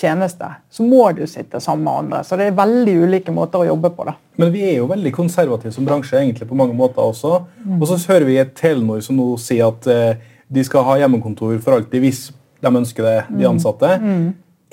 tjeneste, 0.00 0.48
så 0.72 0.84
må 0.86 1.04
du 1.16 1.22
sitte 1.28 1.60
sammen 1.60 1.84
med 1.84 2.00
andre. 2.02 2.24
Så 2.24 2.38
det 2.40 2.48
er 2.48 2.58
veldig 2.58 2.96
ulike 3.04 3.34
måter 3.34 3.62
å 3.62 3.68
jobbe 3.68 3.92
på. 3.94 4.06
da. 4.08 4.16
Men 4.40 4.52
vi 4.54 4.64
er 4.70 4.78
jo 4.78 4.88
veldig 4.90 5.12
konservative 5.14 5.72
som 5.74 5.86
bransje 5.88 6.18
egentlig 6.18 6.48
på 6.48 6.58
mange 6.58 6.76
måter 6.76 7.04
også. 7.04 7.42
Mm. 7.64 7.78
Og 7.78 7.88
så 7.90 7.98
hører 8.12 8.28
vi 8.28 8.38
et 8.40 8.54
Telenor 8.58 9.02
som 9.04 9.18
nå 9.20 9.32
sier 9.40 9.68
at 9.68 9.88
eh, 9.90 10.28
de 10.50 10.64
skal 10.66 10.86
ha 10.88 10.98
hjemmekontor 11.02 11.58
for 11.62 11.78
alltid 11.78 12.04
hvis 12.04 12.28
de 12.60 12.72
ønsker 12.82 13.06
det, 13.06 13.18
de 13.30 13.44
mm. 13.44 13.50
ansatte. 13.52 13.92
Mm. 14.00 14.28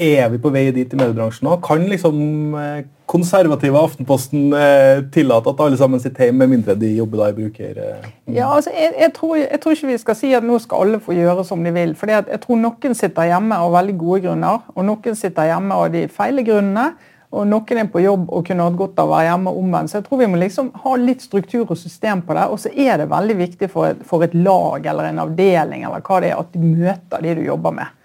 Er 0.08 0.30
vi 0.32 0.40
på 0.42 0.52
vei 0.54 0.68
dit 0.76 0.94
i 0.94 1.00
mediebransjen 1.00 1.48
nå? 1.50 1.58
Kan 1.66 1.88
liksom 1.90 2.18
eh, 2.62 2.86
konservative 3.08 3.80
Aftenposten 3.80 4.54
eh, 4.54 5.02
tillater 5.14 5.54
at 5.54 5.62
alle 5.64 5.80
sammen 5.80 6.02
sitter 6.04 6.28
hjemme, 6.28 6.44
med 6.44 6.58
mindre 6.58 6.76
de 6.80 6.92
jobber 6.98 7.24
da 7.24 7.30
i 7.32 7.36
bruker... 7.38 7.82
Eh, 7.82 8.08
ja, 8.36 8.50
altså, 8.52 8.74
jeg, 8.76 8.94
jeg, 9.00 9.14
tror, 9.16 9.36
jeg, 9.40 9.60
tror, 9.64 9.76
ikke 9.78 9.92
vi 9.94 10.00
skal 10.02 10.18
si 10.20 10.32
at 10.36 10.46
nå 10.46 10.60
skal 10.64 10.84
alle 10.84 11.02
få 11.04 11.16
gjøre 11.16 11.46
som 11.48 11.64
de 11.64 11.74
vil. 11.76 11.96
for 11.96 12.12
Jeg 12.12 12.42
tror 12.44 12.60
noen 12.60 12.98
sitter 12.98 13.30
hjemme 13.32 13.60
av 13.64 13.76
veldig 13.78 14.00
gode 14.00 14.26
grunner, 14.28 14.66
og 14.76 14.90
noen 14.90 15.20
sitter 15.20 15.54
hjemme 15.54 15.78
av 15.78 15.94
de 15.96 16.08
feile 16.12 16.44
grunnene. 16.48 16.92
Og 17.36 17.44
noen 17.44 17.82
er 17.82 17.90
på 17.92 18.00
jobb 18.00 18.30
og 18.32 18.46
kunne 18.48 18.64
hatt 18.64 18.78
godt 18.80 19.00
av 19.02 19.10
å 19.10 19.16
være 19.18 19.28
hjemme 19.28 19.52
omvendt. 19.60 19.92
Så 19.92 20.00
jeg 20.00 20.06
tror 20.06 20.22
vi 20.22 20.30
må 20.32 20.40
liksom 20.40 20.70
ha 20.84 20.94
litt 21.00 21.26
struktur 21.26 21.66
og 21.66 21.76
system 21.80 22.22
på 22.24 22.36
det. 22.38 22.46
Og 22.54 22.62
så 22.64 22.72
er 22.72 23.02
det 23.02 23.10
veldig 23.12 23.36
viktig 23.42 23.70
for 23.72 23.90
et, 23.90 24.04
for 24.08 24.24
et, 24.24 24.36
lag 24.36 24.88
eller 24.88 25.10
en 25.10 25.26
avdeling 25.26 25.84
eller 25.84 26.04
hva 26.08 26.22
det 26.24 26.32
er, 26.32 26.40
at 26.40 26.56
du 26.56 26.64
møter 26.64 27.24
de 27.24 27.36
du 27.40 27.44
jobber 27.50 27.76
med. 27.82 27.97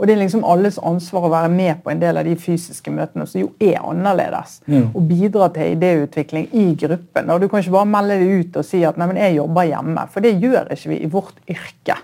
Og 0.00 0.08
det 0.08 0.14
er 0.14 0.22
liksom 0.22 0.46
alles 0.48 0.78
ansvar 0.80 1.26
å 1.28 1.32
være 1.34 1.50
med 1.52 1.82
på 1.84 1.90
en 1.92 1.98
del 2.00 2.16
av 2.16 2.24
de 2.24 2.32
fysiske 2.40 2.88
møtene 2.94 3.26
som 3.28 3.42
jo 3.42 3.50
er 3.60 3.82
annerledes. 3.84 4.62
Mm. 4.64 4.86
Og 4.96 5.02
bidra 5.10 5.50
til 5.52 5.74
idéutvikling 5.74 6.46
i 6.56 6.70
gruppen. 6.80 7.28
Og 7.28 7.42
du 7.42 7.50
kan 7.50 7.60
ikke 7.60 7.74
bare 7.74 7.90
melde 7.90 8.16
deg 8.22 8.30
ut 8.40 8.56
og 8.62 8.64
si 8.64 8.80
at 8.88 8.96
nei, 8.96 9.10
men 9.10 9.20
jeg 9.20 9.36
jobber 9.36 9.68
hjemme. 9.68 10.06
For 10.08 10.24
det 10.24 10.38
gjør 10.40 10.72
ikke 10.72 10.94
vi 10.94 11.02
i 11.04 11.10
vårt 11.12 11.42
yrke. 11.52 11.98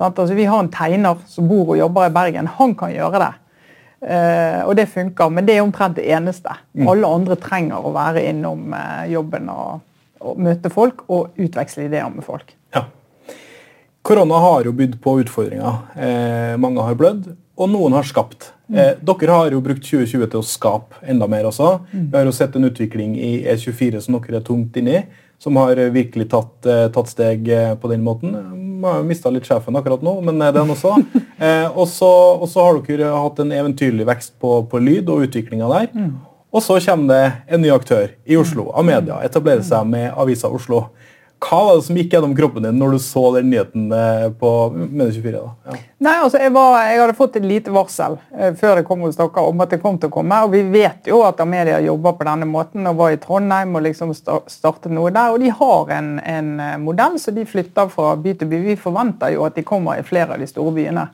Altså, 0.00 0.32
vi 0.34 0.48
har 0.48 0.64
en 0.64 0.72
tegner 0.72 1.20
som 1.28 1.48
bor 1.50 1.74
og 1.74 1.78
jobber 1.78 2.08
i 2.08 2.14
Bergen. 2.16 2.48
Han 2.56 2.72
kan 2.80 2.94
gjøre 2.96 3.20
det. 3.26 3.32
Uh, 4.04 4.64
og 4.68 4.74
det 4.76 4.88
funker, 4.92 5.30
men 5.32 5.46
det 5.48 5.54
er 5.56 5.64
omtrent 5.64 5.96
det 5.96 6.08
eneste. 6.12 6.52
Mm. 6.72 6.88
Alle 6.92 7.12
andre 7.20 7.36
trenger 7.40 7.84
å 7.84 7.92
være 7.94 8.24
innom 8.28 8.72
uh, 8.72 9.04
jobben 9.08 9.48
og, 9.52 9.84
og, 10.20 10.40
møte 10.44 10.72
folk 10.72 11.06
og 11.08 11.38
utveksle 11.40 11.86
ideer 11.86 12.10
med 12.12 12.26
folk. 12.26 12.52
Ja. 12.74 12.84
Korona 14.04 14.34
har 14.34 14.66
jo 14.68 14.72
bydd 14.76 14.98
på 15.00 15.14
utfordringer. 15.22 15.78
Eh, 15.96 16.56
mange 16.60 16.82
har 16.84 16.94
blødd. 17.00 17.32
og 17.56 17.68
noen 17.70 17.94
har 17.94 18.02
skapt. 18.02 18.48
Eh, 18.74 18.96
dere 18.98 19.30
har 19.30 19.52
jo 19.54 19.60
brukt 19.62 19.84
2020 19.86 20.26
til 20.32 20.40
å 20.40 20.44
skape 20.44 20.98
enda 21.06 21.28
mer 21.30 21.46
også. 21.46 21.68
Vi 21.92 22.16
har 22.16 22.24
jo 22.26 22.32
sett 22.34 22.56
en 22.58 22.66
utvikling 22.66 23.14
i 23.16 23.44
E24 23.46 24.00
som 24.02 24.16
dere 24.18 24.40
er 24.40 24.44
tungt 24.44 24.74
inni, 24.76 25.04
som 25.38 25.54
har 25.56 25.78
eh, 25.78 25.92
virkelig 25.94 26.26
tatt, 26.32 26.66
eh, 26.66 26.88
tatt 26.90 27.12
steg 27.12 27.48
eh, 27.48 27.76
på 27.78 27.88
den 27.92 28.02
måten. 28.04 28.34
Vi 28.34 28.82
har 28.90 28.98
jo 28.98 29.06
mista 29.06 29.30
litt 29.30 29.46
sjefen 29.46 29.78
akkurat 29.78 30.02
nå, 30.02 30.16
men 30.26 30.42
eh, 30.42 30.52
den 30.52 30.74
også. 30.74 30.96
Eh, 31.44 31.66
og 31.76 31.88
så 31.90 32.60
har 32.62 32.78
dere 32.86 33.08
hatt 33.10 33.40
en 33.42 33.50
eventyrlig 33.52 34.04
vekst 34.06 34.36
på, 34.40 34.62
på 34.70 34.78
lyd 34.80 35.08
og 35.10 35.24
utviklinga 35.26 35.66
der. 35.72 35.88
Og 36.54 36.62
så 36.62 36.76
kommer 36.80 37.10
det 37.10 37.32
en 37.50 37.60
ny 37.60 37.72
aktør 37.74 38.12
i 38.24 38.36
Oslo, 38.38 38.68
Amedia, 38.78 39.18
etablerer 39.26 39.64
seg 39.66 39.88
med 39.90 40.12
Avisa 40.14 40.48
Oslo. 40.48 40.84
Hva 41.44 41.58
var 41.66 41.76
det 41.76 41.84
som 41.86 41.96
gikk 41.98 42.14
gjennom 42.14 42.32
kroppen 42.36 42.64
din 42.64 42.78
når 42.80 42.94
du 42.94 42.98
så 43.02 43.22
den 43.34 43.50
nyheten 43.52 43.90
eh, 43.92 44.26
på 44.38 44.50
Medie24? 44.72 45.32
da? 45.34 45.50
Ja. 45.68 45.80
Nei, 46.06 46.14
altså, 46.22 46.38
jeg, 46.40 46.52
var, 46.54 46.76
jeg 46.88 47.00
hadde 47.02 47.16
fått 47.18 47.36
et 47.40 47.46
lite 47.48 47.74
varsel 47.74 48.16
eh, 48.38 48.54
før 48.58 48.78
det 48.78 48.86
kom 48.88 49.04
hos 49.04 49.18
dere 49.18 49.44
om 49.44 49.64
at 49.64 49.74
det 49.74 49.80
kom 49.82 49.98
til 50.00 50.12
å 50.12 50.14
komme. 50.14 50.40
Og 50.46 50.54
vi 50.54 50.62
vet 50.72 51.10
jo 51.10 51.20
at 51.26 51.42
Amedia 51.44 51.80
jobber 51.84 52.16
på 52.18 52.28
denne 52.28 52.48
måten 52.48 52.88
og 52.88 52.98
var 53.02 53.14
i 53.14 53.20
Trondheim 53.20 53.76
og 53.76 53.84
liksom 53.84 54.14
startet 54.16 54.92
noe 54.94 55.12
der. 55.14 55.34
Og 55.34 55.44
de 55.44 55.52
har 55.52 55.94
en, 55.98 56.12
en 56.20 56.52
eh, 56.64 56.76
modell, 56.80 57.18
så 57.20 57.34
de 57.34 57.46
flytter 57.48 57.92
fra 57.92 58.14
by 58.16 58.36
til 58.40 58.50
by. 58.50 58.62
Vi 58.70 58.78
forventer 58.80 59.34
jo 59.36 59.44
at 59.48 59.58
de 59.58 59.66
kommer 59.66 60.00
i 60.00 60.06
flere 60.06 60.36
av 60.36 60.44
de 60.44 60.48
store 60.48 60.72
byene 60.78 61.08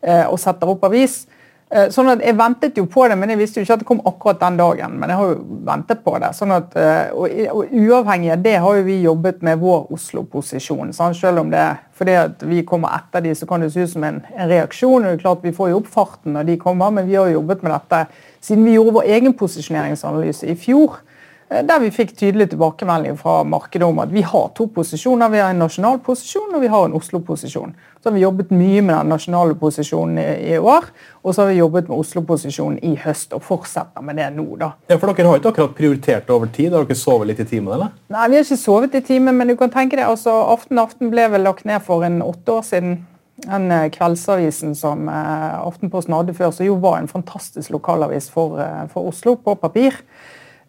eh, 0.00 0.24
og 0.24 0.38
setter 0.40 0.72
opp 0.72 0.88
avis. 0.88 1.26
Eh, 1.70 1.90
Sånn 1.92 2.08
at 2.08 2.22
Jeg 2.24 2.36
ventet 2.38 2.78
jo 2.80 2.86
på 2.88 3.04
det, 3.10 3.16
men 3.20 3.28
jeg 3.28 3.40
visste 3.42 3.60
jo 3.60 3.66
ikke 3.66 3.76
at 3.76 3.82
det 3.82 3.88
kom 3.88 4.00
akkurat 4.08 4.40
den 4.40 4.56
dagen. 4.56 4.96
Men 5.00 5.12
jeg 5.12 5.20
har 5.20 5.32
jo 5.34 5.58
ventet 5.68 6.04
på 6.04 6.14
det. 6.18 6.30
sånn 6.34 6.52
at, 6.56 6.76
eh, 6.76 7.10
og, 7.12 7.68
Uavhengig 7.72 8.32
av 8.32 8.42
det 8.42 8.56
har 8.56 8.76
jo 8.76 8.82
vi 8.82 9.02
jobbet 9.02 9.42
med 9.42 9.58
vår 9.58 9.92
Oslo-posisjon. 9.92 10.92
Selv 10.92 11.40
om 11.40 11.50
det 11.50 11.78
fordi 11.92 12.12
at 12.14 12.42
vi 12.42 12.62
kommer 12.62 12.88
etter 12.94 13.20
de, 13.20 13.34
så 13.34 13.46
kan 13.46 13.60
det 13.60 13.72
se 13.72 13.82
ut 13.82 13.90
som 13.90 14.04
en, 14.04 14.22
en 14.36 14.48
reaksjon. 14.48 15.04
og 15.04 15.10
det 15.10 15.18
er 15.18 15.22
klart 15.22 15.42
Vi 15.42 15.52
får 15.52 15.70
jo 15.70 15.76
opp 15.78 15.86
farten 15.86 16.32
når 16.32 16.46
de 16.46 16.56
kommer, 16.56 16.90
men 16.90 17.06
vi 17.06 17.14
har 17.16 17.26
jo 17.26 17.40
jobbet 17.40 17.62
med 17.62 17.72
dette 17.72 18.06
siden 18.40 18.64
vi 18.64 18.74
gjorde 18.74 18.94
vår 18.94 19.02
egen 19.02 19.32
posisjoneringsanalyse 19.34 20.46
i 20.46 20.54
fjor. 20.54 21.00
Eh, 21.50 21.64
Der 21.66 21.80
vi 21.82 21.90
fikk 21.90 22.14
tydelig 22.16 22.50
tilbakemelding 22.52 23.18
fra 23.18 23.42
markedet 23.44 23.86
om 23.86 23.98
at 24.02 24.12
vi 24.12 24.22
har 24.22 24.48
to 24.56 24.68
posisjoner. 24.74 25.28
Vi 25.32 25.42
har 25.42 25.50
en 25.50 25.62
nasjonal 25.64 26.00
posisjon 26.04 26.54
og 26.54 26.64
vi 26.64 26.70
har 26.72 26.88
en 26.88 26.96
Oslo-posisjon. 26.98 27.74
Så 27.98 28.08
har 28.08 28.14
vi 28.14 28.22
jobbet 28.22 28.52
mye 28.54 28.82
med 28.82 28.94
den 28.94 29.10
nasjonale 29.10 29.56
posisjonen 29.58 30.20
i, 30.22 30.58
år. 30.58 30.86
Og 31.24 31.34
så 31.34 31.42
har 31.42 31.50
vi 31.50 31.58
jobbet 31.58 31.88
med 31.90 31.98
Oslo-posisjonen 31.98 32.78
i 32.86 32.94
høst 33.02 33.34
og 33.34 33.42
fortsetter 33.42 34.04
med 34.06 34.20
det 34.20 34.28
nå. 34.36 34.46
da. 34.60 34.70
Ja, 34.88 34.96
for 34.96 35.10
Dere 35.10 35.32
har 35.32 35.42
ikke 35.42 35.52
akkurat 35.52 35.76
prioritert 35.78 36.28
det 36.28 36.34
over 36.34 36.46
tid? 36.54 36.72
Har 36.72 36.86
dere 36.86 36.98
sovet 36.98 37.32
litt 37.32 37.42
i 37.42 37.48
timen? 37.50 37.74
eller? 37.74 37.92
Nei, 38.08 38.28
Vi 38.28 38.38
har 38.38 38.46
ikke 38.46 38.60
sovet 38.60 38.94
i 38.94 39.02
timen, 39.02 39.34
men 39.34 39.50
du 39.50 39.56
kan 39.56 39.70
tenke 39.74 39.98
deg, 39.98 40.06
altså, 40.06 40.36
Aften 40.54 40.78
Aften 40.78 41.10
ble 41.10 41.26
vel 41.32 41.42
lagt 41.42 41.66
ned 41.66 41.82
for 41.82 42.06
en 42.06 42.22
åtte 42.22 42.54
år 42.54 42.62
siden. 42.62 43.00
Den 43.44 43.70
eh, 43.70 43.90
kveldsavisen 43.94 44.74
som 44.74 45.08
eh, 45.10 45.58
Aftenposten 45.58 46.14
hadde 46.14 46.34
før, 46.34 46.50
som 46.54 46.66
jo 46.66 46.78
var 46.82 46.98
en 46.98 47.10
fantastisk 47.10 47.70
lokalavis 47.74 48.30
for, 48.30 48.58
for 48.92 49.10
Oslo 49.10 49.34
på 49.42 49.54
papir. 49.58 49.98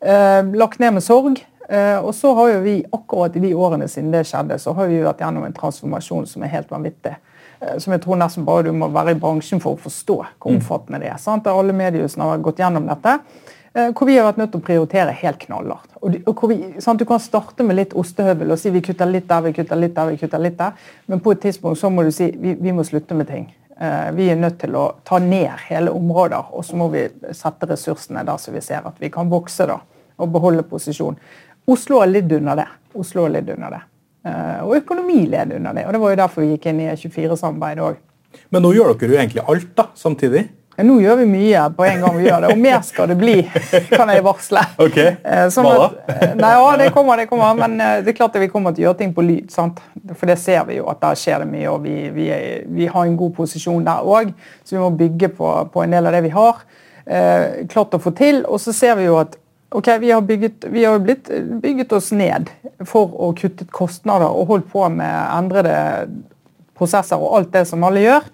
Eh, 0.02 0.44
lagt 0.56 0.80
ned 0.80 0.94
med 0.94 1.04
sorg. 1.04 1.46
Eh, 1.70 1.98
og 1.98 2.16
så 2.16 2.34
har 2.34 2.50
jo 2.50 2.62
vi 2.64 2.80
akkurat 2.92 3.36
i 3.36 3.44
de 3.44 3.54
årene 3.54 3.88
siden 3.88 4.12
det 4.14 4.24
skjedde, 4.26 4.58
så 4.58 4.74
har 4.74 4.88
vi 4.90 5.04
vært 5.04 5.20
gjennom 5.22 5.44
en 5.46 5.54
transformasjon 5.54 6.26
som 6.28 6.44
er 6.44 6.54
helt 6.56 6.72
vanvittig. 6.72 7.14
Eh, 7.60 7.76
som 7.78 7.94
jeg 7.94 8.02
tror 8.02 8.18
nesten 8.18 8.48
bare 8.48 8.66
du 8.70 8.72
må 8.74 8.90
være 8.90 9.14
i 9.14 9.20
bransjen 9.20 9.62
for 9.62 9.76
å 9.76 9.84
forstå 9.84 10.18
hvor 10.18 10.56
omfattende 10.56 11.04
det 11.04 11.12
er. 11.12 11.22
sant? 11.22 11.46
Der 11.46 11.54
alle 11.54 11.76
mediehusene 11.76 12.26
har 12.26 12.42
gått 12.42 12.64
gjennom 12.64 12.90
dette. 12.90 13.20
Hvor 13.70 14.08
vi 14.10 14.16
har 14.18 14.26
vært 14.26 14.40
nødt 14.42 14.50
til 14.50 14.60
å 14.60 14.66
prioritere 14.66 15.12
helt 15.14 15.38
knallhardt. 15.44 15.92
Og 16.02 16.42
vi, 16.50 16.56
sant? 16.82 16.98
Du 17.00 17.06
kan 17.06 17.20
starte 17.22 17.64
med 17.64 17.78
litt 17.78 17.94
ostehøvel 17.94 18.50
og 18.50 18.58
si 18.58 18.72
vi 18.74 18.82
kutter 18.82 19.06
litt 19.06 19.28
der, 19.30 19.44
vi 19.46 19.54
kutter 19.54 19.78
litt 19.78 19.94
der, 19.96 20.10
vi 20.10 20.18
kutter 20.18 20.42
litt 20.42 20.58
der. 20.58 20.74
Men 21.06 21.22
på 21.22 21.36
et 21.36 21.44
tidspunkt 21.46 21.78
så 21.78 21.92
må 21.94 22.04
du 22.04 22.10
si 22.12 22.32
vi, 22.34 22.56
vi 22.58 22.74
må 22.74 22.84
slutte 22.84 23.14
med 23.14 23.30
ting. 23.30 23.46
Eh, 23.82 24.12
Vi 24.12 24.30
er 24.30 24.36
nødt 24.36 24.58
til 24.60 24.76
å 24.76 24.86
ta 25.08 25.20
ned 25.20 25.50
hele 25.70 25.92
områder, 25.96 26.50
og 26.52 26.66
så 26.66 26.76
må 26.76 26.90
vi 26.92 27.06
sette 27.34 27.68
ressursene 27.70 28.26
der 28.26 28.38
så 28.42 28.52
vi 28.52 28.62
ser 28.62 28.86
at 28.88 29.00
vi 29.00 29.10
kan 29.10 29.30
vokse 29.32 29.68
da, 29.70 29.80
og 30.20 30.34
beholde 30.34 30.64
posisjon. 30.68 31.16
Oslo 31.70 32.02
er 32.04 32.12
lidd 32.12 32.32
under 32.34 32.56
det. 32.60 32.68
Oslo 33.00 33.26
er 33.26 33.38
lidd 33.38 33.50
under 33.56 33.70
det. 33.78 33.82
Eh, 34.26 34.64
Og 34.66 34.76
økonomi 34.82 35.26
led 35.30 35.54
under 35.56 35.74
det. 35.74 35.86
og 35.86 35.94
Det 35.94 36.02
var 36.02 36.10
jo 36.10 36.16
derfor 36.16 36.42
vi 36.42 36.58
gikk 36.58 36.66
inn 36.66 36.82
i 36.82 36.90
24-samarbeidet 36.96 37.84
òg. 37.84 37.96
Men 38.52 38.62
nå 38.62 38.74
gjør 38.74 38.98
dere 39.00 39.14
jo 39.14 39.18
egentlig 39.18 39.44
alt 39.48 39.76
da, 39.76 39.88
samtidig. 39.96 40.50
Nå 40.86 40.96
gjør 41.04 41.18
vi 41.22 41.26
mye 41.30 41.64
på 41.76 41.86
en 41.88 42.02
gang, 42.04 42.18
vi 42.18 42.28
gjør 42.28 42.46
det, 42.46 42.52
og 42.54 42.62
mer 42.64 42.82
skal 42.88 43.10
det 43.12 43.18
bli, 43.20 43.36
kan 43.92 44.12
jeg 44.14 44.24
varsle. 44.26 44.64
Ok, 44.86 44.98
Eh, 45.00 45.46
sånn 45.54 45.66
Hva 45.68 45.76
da? 45.80 45.88
eh, 46.14 46.34
Nei, 46.40 46.52
ja, 46.56 46.70
det 46.82 46.90
kommer, 46.96 47.18
det 47.20 47.28
kommer. 47.32 47.54
Men 47.60 47.76
eh, 47.82 47.98
det 48.06 48.14
er 48.14 48.18
klart 48.22 48.36
at 48.38 48.44
vi 48.44 48.50
kommer 48.52 48.74
til 48.76 48.86
å 48.86 48.90
gjøre 48.90 49.00
ting 49.02 49.14
på 49.18 49.26
lyd. 49.26 49.50
sant? 49.52 49.82
For 50.16 50.26
det 50.30 50.38
ser 50.42 50.64
vi 50.70 50.78
jo 50.80 50.88
at 50.92 51.02
der 51.04 51.20
skjer 51.20 51.44
det 51.44 51.50
mye, 51.52 51.68
og 51.74 51.84
vi, 51.86 51.98
vi, 52.16 52.30
er, 52.34 52.64
vi 52.70 52.88
har 52.92 53.06
en 53.10 53.18
god 53.20 53.36
posisjon 53.38 53.84
der 53.88 54.06
òg. 54.08 54.32
Så 54.64 54.78
vi 54.78 54.82
må 54.84 54.90
bygge 55.00 55.32
på, 55.38 55.52
på 55.74 55.84
en 55.84 55.98
del 55.98 56.08
av 56.10 56.16
det 56.18 56.24
vi 56.30 56.34
har 56.38 56.64
eh, 57.06 57.66
klart 57.72 57.94
å 57.98 58.02
få 58.04 58.14
til. 58.18 58.44
Og 58.48 58.60
så 58.64 58.74
ser 58.76 58.96
vi 59.00 59.08
jo 59.10 59.20
at 59.22 59.36
ok, 59.76 59.92
vi 60.02 60.10
har, 60.10 60.22
bygget, 60.26 60.66
vi 60.74 60.86
har 60.88 60.98
blitt, 61.04 61.28
bygget 61.62 61.92
oss 61.94 62.12
ned 62.18 62.48
for 62.90 63.12
å 63.22 63.34
kutte 63.38 63.68
kostnader 63.70 64.32
og 64.32 64.48
holdt 64.50 64.70
på 64.72 64.88
med 64.90 65.14
endrede 65.36 65.76
prosesser 66.80 67.20
og 67.20 67.36
alt 67.38 67.52
det 67.54 67.66
som 67.70 67.84
alle 67.86 68.02
gjør. 68.06 68.30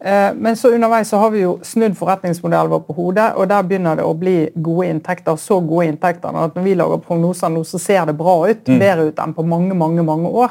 Eh, 0.00 0.34
Men 0.34 0.56
så 0.56 0.68
underveis 0.74 1.08
så 1.08 1.16
har 1.20 1.30
vi 1.30 1.42
jo 1.42 1.58
snudd 1.62 1.96
forretningsmodellen 1.98 2.70
vår 2.72 2.80
på 2.86 2.94
hodet, 2.96 3.34
og 3.36 3.48
der 3.48 3.62
begynner 3.62 3.96
det 3.96 4.04
å 4.04 4.14
bli 4.16 4.48
gode 4.56 4.88
inntekter. 4.88 5.36
Så 5.36 5.60
gode 5.60 5.90
inntekter 5.90 6.32
at 6.32 6.54
når 6.56 6.64
vi 6.64 6.74
lager 6.74 7.02
prognoser 7.04 7.52
nå, 7.52 7.64
så 7.64 7.78
ser 7.78 8.06
det 8.06 8.16
bra 8.16 8.48
ut. 8.48 8.64
Bedre 8.64 9.10
ut 9.10 9.18
enn 9.18 9.34
på 9.36 9.44
mange, 9.44 9.74
mange, 9.74 10.02
mange 10.02 10.28
år. 10.28 10.50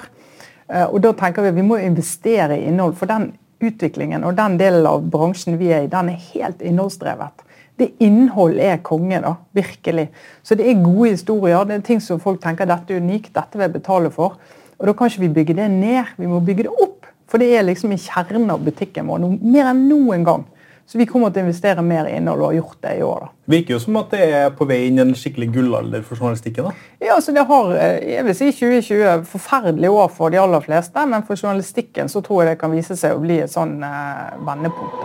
Eh, 0.70 0.86
Og 0.86 1.01
da 1.01 1.13
tenker 1.13 1.41
vi 1.41 1.51
vi 1.62 1.68
må 1.68 1.79
investere 1.82 2.60
i 2.60 2.68
innhold, 2.68 2.96
for 2.96 3.06
den 3.08 3.32
utviklingen 3.62 4.24
og 4.24 4.36
den 4.38 4.58
delen 4.58 4.86
av 4.88 5.01
bransjen 5.12 5.58
vi 5.60 5.72
er 5.74 5.84
i, 5.84 5.88
den 5.91 6.10
er 6.10 6.22
helt 6.34 6.62
innholdsdrevet. 6.62 7.41
Det 7.79 7.94
innhold 8.00 8.60
er 8.60 8.77
konge, 8.84 9.22
da. 9.22 9.34
Virkelig. 9.56 10.10
Så 10.44 10.56
det 10.56 10.68
er 10.68 10.84
gode 10.84 11.10
historier. 11.12 11.63
Det 11.65 11.75
er 11.75 11.82
ting 11.82 12.01
som 12.01 12.20
folk 12.20 12.41
tenker 12.41 12.68
dette 12.68 12.94
er 12.94 13.00
unikt, 13.00 13.34
dette 13.34 13.58
vil 13.58 13.65
jeg 13.68 13.74
betale 13.74 14.12
for. 14.12 14.38
Og 14.79 14.88
da 14.88 14.94
kan 14.94 15.08
ikke 15.08 15.22
vi 15.22 15.34
bygge 15.39 15.56
det 15.56 15.72
ned, 15.72 16.06
vi 16.18 16.27
må 16.27 16.39
bygge 16.39 16.63
det 16.68 16.72
opp. 16.82 16.99
For 17.30 17.42
det 17.42 17.52
er 17.54 17.68
liksom 17.68 17.92
i 17.94 18.00
kjernen 18.02 18.50
av 18.50 18.64
butikken 18.66 19.10
vår, 19.10 19.22
no, 19.22 19.36
mer 19.42 19.70
enn 19.70 19.86
noen 19.90 20.26
gang. 20.26 20.48
Så 20.90 20.98
vi 20.98 21.06
kommer 21.06 21.30
til 21.30 21.44
å 21.44 21.46
investere 21.46 21.84
mer 21.86 22.08
i 22.10 22.16
innhold 22.18 22.42
og 22.42 22.48
har 22.48 22.56
gjort 22.58 22.78
det 22.82 22.94
i 22.98 23.02
år. 23.06 23.20
da. 23.22 23.28
Virker 23.54 23.76
jo 23.76 23.80
som 23.84 23.98
at 24.00 24.16
det 24.16 24.24
er 24.34 24.48
på 24.58 24.66
vei 24.66 24.80
inn 24.88 24.98
en 25.04 25.12
skikkelig 25.14 25.52
gullalder 25.54 26.02
for 26.02 26.18
journalistikken. 26.18 26.66
da. 26.66 26.72
Ja, 27.06 27.14
altså 27.20 27.32
det 27.36 27.44
har, 27.46 27.70
eh, 27.76 28.00
jeg 28.16 28.26
vil 28.26 28.36
si 28.36 28.50
2020 28.52 29.26
forferdelig 29.30 29.90
år 29.90 30.10
for 30.10 30.34
de 30.34 30.42
aller 30.42 30.66
fleste, 30.66 31.06
men 31.06 31.22
for 31.22 31.36
journalistikken 31.36 32.10
så 32.10 32.24
tror 32.26 32.42
jeg 32.42 32.56
det 32.56 32.60
kan 32.60 32.72
vise 32.72 32.98
seg 32.98 33.14
å 33.14 33.22
bli 33.22 33.38
et 33.38 33.54
sånn 33.54 33.84
eh, 33.84 34.34
vendepunkt. 34.42 34.98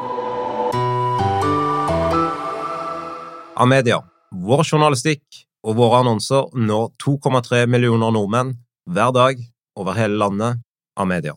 Amedia. 3.57 4.01
Vår 4.33 4.65
journalistikk 4.65 5.45
og 5.63 5.77
våre 5.77 6.01
annonser 6.01 6.49
når 6.57 6.93
2,3 6.97 7.67
millioner 7.69 8.11
nordmenn 8.11 8.57
hver 8.89 9.13
dag 9.13 9.37
over 9.77 9.93
hele 9.93 10.17
landet. 10.17 10.65
Amedia. 10.97 11.37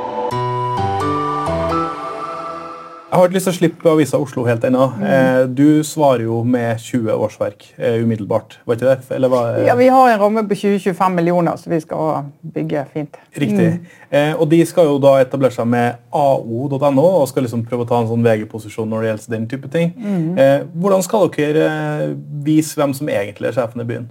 Jeg 3.11 3.19
har 3.19 3.27
ikke 3.27 3.35
lyst 3.35 3.47
til 3.49 3.51
å 3.51 3.57
slippe 3.57 3.89
avisa 3.91 4.19
Oslo 4.23 4.45
helt 4.47 4.63
ennå. 4.63 4.85
Mm. 4.95 5.49
Du 5.51 5.81
svarer 5.83 6.21
jo 6.23 6.37
med 6.47 6.79
20 6.79 7.11
årsverk 7.11 7.65
eh, 7.75 7.97
umiddelbart. 8.05 8.55
Var 8.63 8.77
ikke 8.77 8.87
det? 8.87 9.15
Eller 9.17 9.33
var, 9.33 9.57
Ja, 9.67 9.75
Vi 9.75 9.89
har 9.91 10.13
en 10.13 10.21
ramme 10.21 10.45
på 10.47 10.55
20-25 10.55 11.17
millioner, 11.17 11.59
så 11.59 11.73
vi 11.73 11.81
skal 11.83 12.29
bygge 12.55 12.85
fint. 12.93 13.19
Riktig. 13.35 13.67
Mm. 14.11 14.39
og 14.39 14.47
de 14.51 14.61
skal 14.67 14.87
jo 14.87 14.95
da 15.03 15.13
etablere 15.23 15.55
seg 15.55 15.67
med 15.71 15.99
ao.no 16.15 17.03
og 17.03 17.27
skal 17.31 17.45
liksom 17.45 17.65
prøve 17.67 17.83
å 17.83 17.89
ta 17.91 17.99
en 17.99 18.09
sånn 18.09 18.23
VG-posisjon 18.23 18.89
når 18.91 19.03
det 19.03 19.11
gjelder 19.11 19.35
den 19.35 19.51
type 19.51 19.71
ting. 19.75 19.93
Mm. 19.99 20.71
hvordan 20.79 21.03
skal 21.03 21.27
dere 21.35 21.67
eh, 21.67 22.07
vise 22.47 22.79
hvem 22.79 22.95
som 22.95 23.11
egentlig 23.11 23.51
er 23.51 23.59
sjefen 23.59 23.83
i 23.83 23.87
byen? 23.91 24.09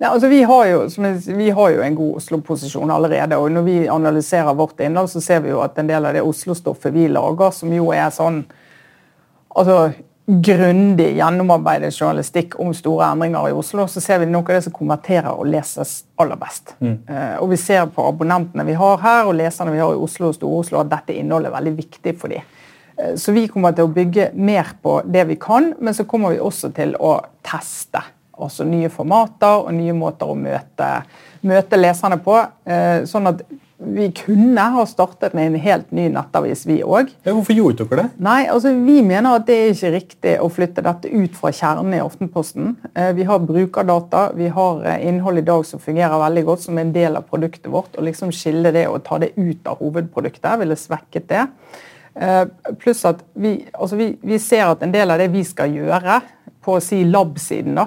Nei, 0.00 0.08
altså 0.08 0.28
vi, 0.32 0.42
har 0.48 0.64
jo, 0.64 0.84
vi 1.36 1.50
har 1.52 1.72
jo 1.74 1.80
en 1.84 1.96
god 1.98 2.14
Oslo-posisjon 2.22 2.90
allerede. 2.90 3.36
og 3.36 3.50
Når 3.52 3.64
vi 3.66 3.78
analyserer 3.92 4.54
vårt 4.56 4.80
innhold, 4.80 5.10
så 5.12 5.20
ser 5.20 5.42
vi 5.44 5.50
jo 5.52 5.58
at 5.60 5.76
en 5.78 5.90
del 5.90 6.06
av 6.08 6.14
det 6.16 6.22
Oslo-stoffet 6.24 6.94
vi 6.94 7.08
lager, 7.12 7.50
som 7.52 7.72
jo 7.72 7.90
er 7.92 8.06
sånn 8.14 8.38
altså, 9.52 9.90
grundig 10.30 11.10
gjennomarbeidet 11.18 11.90
journalistikk 11.92 12.54
om 12.62 12.70
store 12.76 13.10
endringer 13.12 13.50
i 13.50 13.56
Oslo, 13.56 13.84
så 13.90 14.00
ser 14.00 14.22
vi 14.22 14.28
noe 14.30 14.44
av 14.46 14.54
det 14.54 14.62
som 14.68 14.72
konverterer 14.72 15.34
og 15.34 15.48
leses 15.50 15.92
aller 16.22 16.38
best. 16.40 16.72
Eh, 16.80 17.34
og 17.42 17.50
vi 17.50 17.58
ser 17.60 17.90
på 17.92 18.06
abonnentene 18.08 18.64
vi 18.68 18.76
har 18.78 19.02
her, 19.02 19.26
og 19.26 19.36
leserne 19.36 19.74
vi 19.74 19.82
har 19.82 19.92
i 19.92 20.00
Oslo 20.00 20.30
og 20.30 20.38
Stor-Oslo, 20.38 20.80
at 20.80 20.92
dette 20.92 21.16
innholdet 21.18 21.50
er 21.50 21.56
veldig 21.58 21.74
viktig 21.76 22.14
for 22.20 22.32
dem. 22.32 22.46
Eh, 22.96 23.16
Så 23.20 23.34
vi 23.36 23.48
kommer 23.48 23.72
til 23.76 23.84
å 23.84 23.92
bygge 23.92 24.30
mer 24.34 24.72
på 24.82 25.02
det 25.04 25.26
vi 25.28 25.36
kan, 25.36 25.74
men 25.80 25.92
så 25.94 26.04
kommer 26.08 26.30
vi 26.30 26.40
også 26.40 26.72
til 26.72 26.94
å 26.96 27.18
teste. 27.44 28.00
Også 28.40 28.64
nye 28.68 28.90
formater 28.92 29.66
og 29.66 29.74
nye 29.76 29.94
måter 29.96 30.30
å 30.30 30.36
møte, 30.38 30.92
møte 31.46 31.80
leserne 31.80 32.20
på. 32.24 32.38
Eh, 32.64 33.02
Sånn 33.10 33.28
at 33.30 33.42
vi 33.80 34.10
kunne 34.12 34.60
ha 34.60 34.82
startet 34.84 35.32
med 35.32 35.46
en 35.46 35.60
helt 35.62 35.92
ny 35.96 36.10
nettavis, 36.12 36.66
vi 36.68 36.82
òg. 36.84 37.08
Ja, 37.24 37.32
hvorfor 37.32 37.56
gjorde 37.56 37.86
dere 37.88 38.02
det? 38.02 38.08
Nei, 38.20 38.42
altså 38.52 38.74
Vi 38.76 38.98
mener 39.06 39.38
at 39.38 39.46
det 39.48 39.56
er 39.56 39.70
ikke 39.72 39.92
riktig 39.94 40.34
å 40.44 40.50
flytte 40.52 40.84
dette 40.84 41.08
ut 41.08 41.38
fra 41.38 41.48
kjernen 41.56 41.96
i 41.96 42.02
Aftenposten. 42.04 42.74
Eh, 42.92 43.12
vi 43.16 43.24
har 43.24 43.40
brukerdata, 43.40 44.26
vi 44.36 44.50
har 44.52 44.84
eh, 44.84 45.06
innhold 45.08 45.40
i 45.40 45.46
dag 45.48 45.64
som 45.64 45.80
fungerer 45.80 46.20
veldig 46.20 46.44
godt 46.50 46.66
som 46.66 46.80
en 46.80 46.92
del 46.92 47.16
av 47.16 47.24
produktet 47.30 47.72
vårt. 47.72 47.96
og 47.96 48.04
liksom 48.04 48.34
Skille 48.36 48.72
det 48.76 48.84
og 48.88 49.00
ta 49.06 49.18
det 49.22 49.32
ut 49.38 49.66
av 49.66 49.80
hovedproduktet 49.80 50.60
ville 50.60 50.76
svekket 50.76 51.28
det. 51.28 51.46
Pluss 52.82 53.04
at 53.06 53.20
vi, 53.38 53.52
altså 53.72 53.96
vi, 53.96 54.08
vi 54.26 54.36
ser 54.42 54.66
at 54.66 54.82
en 54.82 54.92
del 54.92 55.12
av 55.14 55.20
det 55.22 55.28
vi 55.32 55.44
skal 55.46 55.70
gjøre 55.72 56.18
på 56.60 56.74
å 56.76 56.82
si 56.82 57.04
lab-siden, 57.06 57.78
da, 57.78 57.86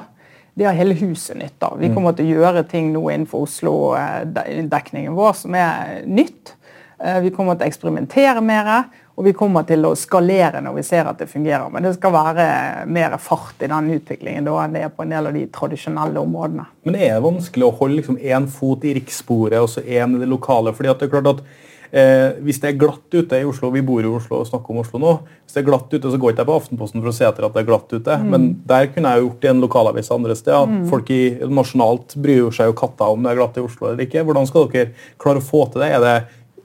det 0.54 0.66
har 0.66 0.74
hele 0.78 0.94
huset 0.94 1.38
nytt 1.38 1.64
av. 1.64 1.80
Vi 1.80 1.90
mm. 1.90 1.96
kommer 1.96 2.14
til 2.18 2.28
å 2.30 2.36
gjøre 2.38 2.66
ting 2.70 2.92
nå 2.94 3.02
innenfor 3.10 3.48
Oslo-dekningen 3.48 5.16
vår 5.18 5.40
som 5.40 5.56
er 5.58 6.04
nytt. 6.06 6.54
Eh, 7.02 7.20
vi 7.24 7.32
kommer 7.34 7.58
til 7.58 7.66
å 7.66 7.72
eksperimentere 7.72 8.44
mer, 8.46 8.70
og 9.14 9.26
vi 9.28 9.34
kommer 9.38 9.66
til 9.70 9.86
å 9.86 9.96
skalere 9.98 10.62
når 10.64 10.78
vi 10.78 10.86
ser 10.86 11.10
at 11.10 11.20
det 11.22 11.30
fungerer. 11.32 11.66
Men 11.74 11.88
det 11.88 11.96
skal 11.98 12.14
være 12.14 12.46
mer 12.86 13.18
fart 13.22 13.66
i 13.66 13.70
den 13.72 13.90
utviklingen 13.98 14.46
da, 14.46 14.60
enn 14.64 14.78
det 14.78 14.86
er 14.86 14.94
på 14.94 15.06
en 15.06 15.14
del 15.14 15.30
av 15.30 15.38
de 15.38 15.44
tradisjonelle 15.54 16.22
områdene. 16.22 16.68
Men 16.86 16.98
det 16.98 17.10
er 17.10 17.26
vanskelig 17.26 17.68
å 17.68 17.76
holde 17.82 18.00
liksom 18.02 18.50
fot 18.54 18.86
i 18.86 18.96
rikssporet 19.00 19.60
og 19.62 19.70
så 19.74 19.82
én 19.82 20.18
i 20.18 20.22
det 20.22 20.30
lokale? 20.30 20.74
fordi 20.74 20.94
at 20.94 21.02
det 21.02 21.10
er 21.10 21.16
klart 21.18 21.34
at 21.34 21.46
Eh, 21.94 22.40
hvis 22.42 22.58
det 22.58 22.72
er 22.72 22.78
glatt 22.82 23.14
ute 23.14 23.38
i 23.38 23.46
Oslo, 23.46 23.70
vi 23.70 23.84
bor 23.86 24.02
i 24.02 24.10
Oslo 24.10 24.40
og 24.40 24.48
snakker 24.50 24.74
om 24.74 24.80
Oslo 24.82 24.98
nå, 25.02 25.12
hvis 25.44 25.54
det 25.54 25.62
er 25.62 25.68
glatt 25.68 25.92
ute, 25.92 26.10
så 26.10 26.18
går 26.18 26.34
ikke 26.34 26.42
jeg 26.42 26.50
på 26.50 26.56
Aftenposten 26.58 27.04
for 27.04 27.12
å 27.12 27.14
se 27.14 27.28
etter 27.28 27.46
at 27.46 27.54
det 27.54 27.62
er 27.62 27.68
glatt 27.68 27.94
ute. 27.94 28.16
Mm. 28.18 28.32
Men 28.34 28.48
der 28.66 28.88
kunne 28.90 29.12
jeg 29.14 29.28
gjort 29.28 29.46
i 29.46 29.52
en 29.52 29.62
lokalavis 29.62 30.10
andre 30.16 30.38
steder. 30.40 30.72
Mm. 30.72 30.80
Folk 30.90 31.12
i, 31.14 31.22
nasjonalt 31.54 32.16
bryr 32.24 32.50
seg 32.56 32.72
jo 32.72 32.78
katta 32.82 33.12
om 33.14 33.22
det 33.22 33.34
er 33.34 33.42
glatt 33.44 33.60
i 33.62 33.66
Oslo 33.68 33.92
eller 33.92 34.08
ikke. 34.08 34.26
Hvordan 34.26 34.50
skal 34.50 34.66
dere 34.74 34.90
klare 35.22 35.44
å 35.44 35.46
få 35.46 35.68
til 35.70 35.86
det? 35.86 35.92
Er 35.94 36.02
det 36.02 36.16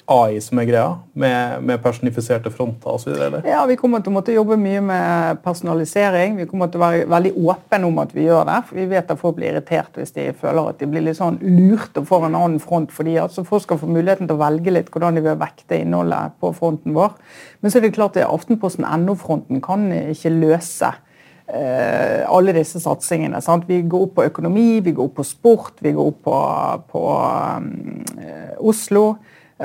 AI 0.09 0.39
som 0.41 0.57
er 0.61 0.67
greia, 0.71 0.93
med, 1.13 1.65
med 1.69 1.83
personifiserte 1.85 2.49
fronter 2.53 2.95
osv.? 2.97 3.41
Ja, 3.45 3.61
vi 3.69 3.77
kommer 3.77 4.01
til 4.01 4.13
å 4.13 4.17
måtte 4.17 4.33
jobbe 4.33 4.57
mye 4.61 4.81
med 4.85 5.43
personalisering. 5.45 6.39
Vi 6.39 6.47
kommer 6.49 6.71
til 6.73 6.81
å 6.81 6.85
være 6.87 7.03
veldig 7.13 7.33
åpne 7.37 7.81
om 7.91 8.01
at 8.01 8.15
vi 8.17 8.25
gjør 8.25 8.47
det. 8.49 8.59
for 8.69 8.81
Vi 8.81 8.87
vet 8.89 9.13
at 9.13 9.21
folk 9.21 9.37
blir 9.37 9.53
irritert 9.53 9.99
hvis 10.01 10.15
de 10.17 10.31
føler 10.33 10.71
at 10.73 10.81
de 10.81 10.89
blir 10.89 11.05
litt 11.05 11.19
sånn 11.21 11.37
lurt 11.45 12.01
og 12.01 12.09
får 12.09 12.29
en 12.29 12.39
annen 12.41 12.63
front. 12.63 12.93
fordi 12.93 13.19
at 13.21 13.37
så 13.37 13.45
Folk 13.49 13.67
skal 13.67 13.81
få 13.81 13.89
muligheten 13.89 14.29
til 14.29 14.37
å 14.37 14.41
velge 14.41 14.73
litt 14.73 14.89
hvordan 14.93 15.19
de 15.19 15.27
vil 15.29 15.41
vekte 15.41 15.83
innholdet 15.83 16.41
på 16.41 16.55
fronten 16.57 16.97
vår. 16.97 17.13
Men 17.61 17.71
så 17.71 17.79
er 17.79 17.87
det 17.89 17.95
klart 17.97 18.17
at 18.17 18.29
Aftenposten 18.29 18.89
NO-fronten 19.05 19.61
kan 19.65 19.91
ikke 19.93 20.35
løse 20.39 20.95
Uh, 21.49 22.29
alle 22.29 22.53
disse 22.53 22.77
satsingene. 22.77 23.39
Sant? 23.41 23.63
Vi 23.65 23.79
går 23.89 24.03
opp 24.05 24.19
på 24.19 24.25
økonomi, 24.29 24.83
vi 24.85 24.93
går 24.93 25.07
opp 25.07 25.15
på 25.17 25.25
sport, 25.25 25.79
vi 25.81 25.95
går 25.97 26.11
opp 26.11 26.19
på, 26.27 26.41
på 26.93 27.05
um, 27.57 28.03
Oslo 28.69 29.07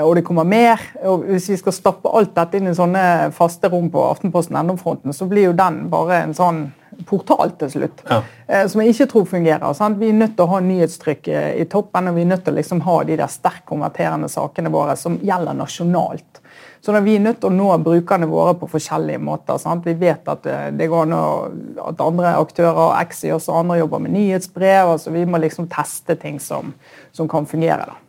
og 0.02 0.16
det 0.16 0.24
kommer 0.26 0.44
mer. 0.44 0.80
og 1.06 1.26
Hvis 1.28 1.48
vi 1.52 1.56
skal 1.60 1.76
stappe 1.76 2.10
alt 2.10 2.34
dette 2.34 2.58
inn 2.58 2.70
i 2.70 2.74
sånne 2.74 3.30
faste 3.34 3.70
rom 3.70 3.90
på 3.94 4.02
Aftenposten 4.08 4.58
NO-fronten, 4.66 5.14
så 5.14 5.28
blir 5.30 5.50
jo 5.50 5.58
den 5.58 5.84
bare 5.92 6.24
en 6.24 6.34
sånn 6.34 6.64
portal 7.06 7.52
til 7.58 7.70
slutt. 7.70 8.02
Ja. 8.08 8.20
Eh, 8.46 8.66
som 8.70 8.82
jeg 8.82 8.94
ikke 8.94 9.08
tror 9.12 9.26
fungerer. 9.30 9.66
Sant? 9.74 9.98
Vi 9.98 10.10
er 10.10 10.18
nødt 10.18 10.36
til 10.38 10.46
å 10.46 10.52
ha 10.54 10.60
nyhetstrykk 10.62 11.30
i 11.30 11.66
toppen, 11.70 12.10
og 12.10 12.18
vi 12.18 12.24
er 12.24 12.30
nødt 12.30 12.44
til 12.46 12.54
å 12.54 12.58
liksom 12.58 12.82
ha 12.86 13.00
de 13.06 13.18
der 13.18 13.30
sterkt 13.30 13.66
konverterende 13.70 14.30
sakene 14.30 14.72
våre 14.74 14.96
som 14.98 15.18
gjelder 15.22 15.58
nasjonalt. 15.58 16.40
Så 16.84 16.92
da 16.92 17.00
Vi 17.00 17.14
er 17.16 17.20
nødt 17.20 17.40
til 17.40 17.48
å 17.48 17.54
nå 17.54 17.70
brukerne 17.80 18.26
våre 18.28 18.54
på 18.60 18.68
forskjellige 18.68 19.18
måter. 19.18 19.56
Sant? 19.58 19.86
Vi 19.86 19.94
vet 19.94 20.28
at 20.28 20.46
eh, 20.46 20.70
det 20.76 20.90
går 20.92 21.06
an 21.06 21.14
at 21.80 22.00
andre 22.00 22.34
aktører, 22.36 22.98
Exi 23.00 23.32
og 23.32 23.46
andre 23.48 23.78
jobber 23.78 24.02
med 24.04 24.12
nyhetsbrev. 24.18 24.90
altså 24.92 25.10
Vi 25.10 25.24
må 25.24 25.38
liksom 25.38 25.68
teste 25.72 26.18
ting 26.20 26.40
som, 26.40 26.74
som 27.12 27.28
kan 27.28 27.46
fungere. 27.46 27.86
da. 27.86 28.03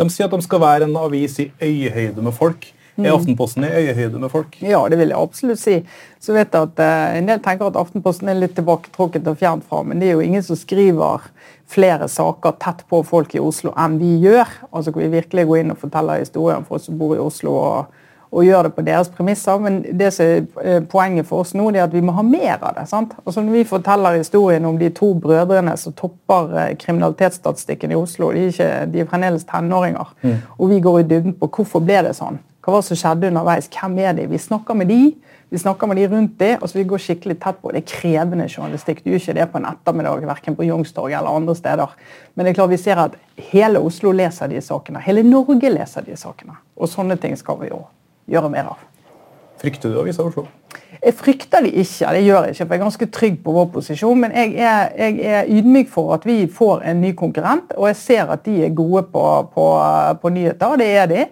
De 0.00 0.08
sier 0.08 0.28
at 0.28 0.34
de 0.34 0.44
skal 0.44 0.62
være 0.62 0.88
en 0.88 0.96
avis 0.96 1.36
i 1.42 1.50
øyehøyde 1.60 2.24
med 2.24 2.32
folk. 2.32 2.70
Er 2.96 3.12
mm. 3.12 3.14
Aftenposten 3.14 3.64
i 3.64 3.72
øyehøyde 3.80 4.18
med 4.18 4.32
folk? 4.32 4.56
Ja, 4.64 4.80
det 4.88 4.98
vil 4.98 5.12
jeg 5.12 5.20
absolutt 5.20 5.60
si. 5.60 5.76
Så 6.20 6.34
vet 6.36 6.52
jeg 6.52 6.68
at 6.68 6.80
eh, 6.84 7.18
En 7.20 7.28
del 7.28 7.40
tenker 7.44 7.68
at 7.68 7.78
Aftenposten 7.80 8.28
er 8.28 8.40
litt 8.40 8.56
tilbaketrukket 8.58 9.28
og 9.30 9.38
fjernt 9.40 9.64
fra, 9.68 9.82
men 9.86 10.00
det 10.00 10.08
er 10.08 10.18
jo 10.18 10.24
ingen 10.24 10.44
som 10.44 10.58
skriver 10.58 11.28
flere 11.70 12.08
saker 12.10 12.56
tett 12.60 12.82
på 12.90 13.02
folk 13.06 13.34
i 13.36 13.42
Oslo 13.42 13.72
enn 13.78 14.00
vi 14.00 14.16
gjør. 14.24 14.48
Altså 14.72 14.92
hvor 14.92 15.04
vi 15.04 15.12
virkelig 15.20 15.46
går 15.48 15.62
inn 15.62 15.74
og 15.74 15.80
forteller 15.80 16.24
historien 16.24 16.66
for 16.66 16.80
oss 16.80 16.88
som 16.90 16.98
bor 17.00 17.14
i 17.16 17.22
Oslo. 17.22 17.54
og 17.56 17.99
og 18.30 18.44
gjør 18.46 18.68
det 18.68 18.74
på 18.76 18.84
deres 18.86 19.10
premisser. 19.10 19.58
Men 19.62 19.80
det 19.98 20.12
som 20.14 20.26
er 20.26 20.44
eh, 20.62 20.82
poenget 20.90 21.26
for 21.28 21.44
oss 21.44 21.54
nå, 21.58 21.70
det 21.74 21.82
er 21.82 21.88
at 21.88 21.94
vi 21.94 22.02
må 22.04 22.14
ha 22.16 22.24
mer 22.26 22.58
av 22.58 22.76
det. 22.76 22.86
sant? 22.90 23.16
Altså 23.24 23.42
Når 23.42 23.58
vi 23.58 23.64
forteller 23.68 24.20
historien 24.20 24.68
om 24.68 24.78
de 24.78 24.90
to 24.94 25.12
brødrene 25.18 25.76
som 25.80 25.96
topper 25.98 26.54
eh, 26.58 26.76
kriminalitetsstatistikken 26.78 27.90
i 27.90 27.98
Oslo, 27.98 28.30
de 28.34 28.46
er, 28.46 28.54
ikke, 28.54 28.70
de 28.92 29.02
er 29.02 29.10
fremdeles 29.10 29.48
tenåringer, 29.48 30.14
mm. 30.22 30.38
og 30.58 30.70
vi 30.70 30.80
går 30.80 31.00
i 31.00 31.08
dybden 31.10 31.34
på 31.40 31.50
hvorfor 31.56 31.82
ble 31.84 32.04
det 32.06 32.14
sånn. 32.18 32.38
Hva 32.60 32.76
var 32.76 32.84
det 32.84 32.90
som 32.90 33.00
skjedde 33.00 33.30
underveis? 33.32 33.70
Hvem 33.72 33.98
er 34.04 34.16
de? 34.18 34.30
Vi 34.30 34.38
snakker 34.38 34.76
med 34.76 34.90
de, 34.92 35.02
vi 35.50 35.58
snakker 35.58 35.88
med 35.90 35.98
de 35.98 36.08
rundt 36.12 36.34
de, 36.38 36.50
og 36.60 36.68
så 36.70 36.78
vi 36.78 36.84
går 36.86 37.00
skikkelig 37.02 37.38
tett 37.42 37.56
på. 37.58 37.72
Det 37.74 37.80
er 37.80 37.88
krevende 37.88 38.44
journalistikk. 38.46 39.00
Du 39.02 39.08
gjør 39.10 39.22
ikke 39.24 39.38
det 39.40 39.46
på 39.50 39.58
en 39.58 39.70
ettermiddag, 39.72 40.26
verken 40.28 40.58
på 40.58 40.66
Youngstorget 40.68 41.18
eller 41.18 41.40
andre 41.40 41.56
steder. 41.58 41.96
Men 42.34 42.46
det 42.46 42.52
er 42.52 42.58
klart 42.60 42.70
vi 42.70 42.78
ser 42.78 43.00
at 43.02 43.16
hele 43.50 43.80
Oslo 43.82 44.12
leser 44.14 44.52
de 44.52 44.60
sakene. 44.62 45.02
Hele 45.02 45.24
Norge 45.26 45.72
leser 45.72 46.06
de 46.06 46.14
sakene. 46.20 46.54
Og 46.78 46.92
sånne 46.92 47.16
ting 47.18 47.34
skal 47.40 47.58
vi 47.64 47.72
jo 47.72 47.80
gjøre 48.30 48.52
mer 48.52 48.72
av. 48.72 48.86
Frykter 49.60 49.92
du 49.92 50.00
Avisa 50.00 50.24
Oslo? 50.24 50.46
Jeg 51.00 51.14
frykter 51.16 51.64
de 51.64 51.70
ikke, 51.82 52.08
det 52.14 52.24
gjør 52.24 52.46
jeg 52.46 52.54
ikke. 52.54 52.64
for 52.64 52.74
Jeg 52.74 52.78
er 52.78 52.84
ganske 52.84 53.06
trygg 53.12 53.38
på 53.44 53.52
vår 53.52 53.68
posisjon. 53.74 54.20
Men 54.20 54.34
jeg 54.36 54.54
er, 54.56 54.90
jeg 54.96 55.20
er 55.20 55.52
ydmyk 55.58 55.90
for 55.92 56.14
at 56.16 56.26
vi 56.28 56.44
får 56.48 56.84
en 56.90 57.00
ny 57.00 57.12
konkurrent, 57.16 57.72
og 57.76 57.88
jeg 57.88 57.96
ser 57.96 58.32
at 58.32 58.44
de 58.46 58.64
er 58.64 58.74
gode 58.76 59.02
på, 59.12 59.24
på, 59.54 59.66
på 60.22 60.32
nyheter. 60.32 60.76
Det 60.80 60.90
er 61.02 61.06
de. 61.10 61.26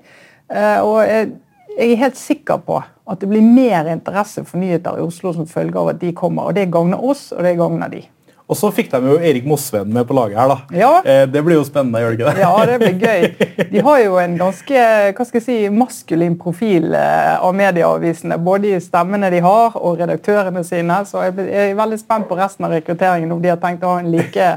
Eh, 0.48 0.80
og 0.84 1.02
jeg, 1.04 1.32
jeg 1.78 1.90
er 1.92 2.02
helt 2.04 2.20
sikker 2.20 2.62
på 2.66 2.80
at 3.08 3.20
det 3.20 3.28
blir 3.30 3.44
mer 3.44 3.88
interesse 3.92 4.44
for 4.44 4.60
nyheter 4.60 4.98
i 4.98 5.04
Oslo 5.04 5.32
som 5.32 5.48
følge 5.48 5.80
av 5.80 5.92
at 5.94 6.00
de 6.00 6.12
kommer. 6.16 6.50
og 6.50 6.56
Det 6.56 6.68
gagner 6.72 7.04
oss, 7.04 7.30
og 7.32 7.44
det 7.44 7.56
gagner 7.56 7.92
de. 7.92 8.02
Og 8.48 8.56
så 8.56 8.70
fikk 8.72 8.88
de 8.94 8.98
jo 9.04 9.18
Erik 9.20 9.44
Mosveen 9.44 9.90
med 9.92 10.06
på 10.08 10.14
laget 10.16 10.38
her, 10.40 10.48
da. 10.48 10.56
Ja. 10.72 10.92
Eh, 11.04 11.26
det 11.28 11.42
blir 11.44 11.58
jo 11.58 11.66
spennende, 11.68 12.00
gjør 12.00 12.14
det 12.14 12.16
ikke 12.16 12.30
det? 12.32 12.40
Ja, 12.40 12.52
det 12.64 12.78
blir 12.80 12.94
gøy. 13.02 13.48
De 13.74 13.82
har 13.84 13.98
jo 14.00 14.14
en 14.22 14.36
ganske 14.40 14.84
hva 15.18 15.26
skal 15.28 15.38
jeg 15.40 15.44
si, 15.44 15.56
maskulin 15.74 16.38
profil 16.40 16.94
eh, 16.96 17.34
av 17.36 17.52
medieavisene. 17.56 18.38
Både 18.40 18.72
i 18.72 18.80
stemmene 18.80 19.28
de 19.34 19.42
har 19.44 19.76
og 19.76 20.00
redaktørene 20.00 20.64
sine. 20.64 21.02
Så 21.04 21.26
jeg 21.26 21.44
er 21.44 21.76
veldig 21.76 22.00
spent 22.00 22.28
på 22.30 22.38
resten 22.38 22.64
av 22.64 22.72
rekrutteringen, 22.72 23.34
om 23.36 23.42
de 23.44 23.52
har 23.52 23.60
tenkt 23.60 23.84
å 23.84 23.92
ha 23.92 24.00
en 24.00 24.08
like 24.14 24.48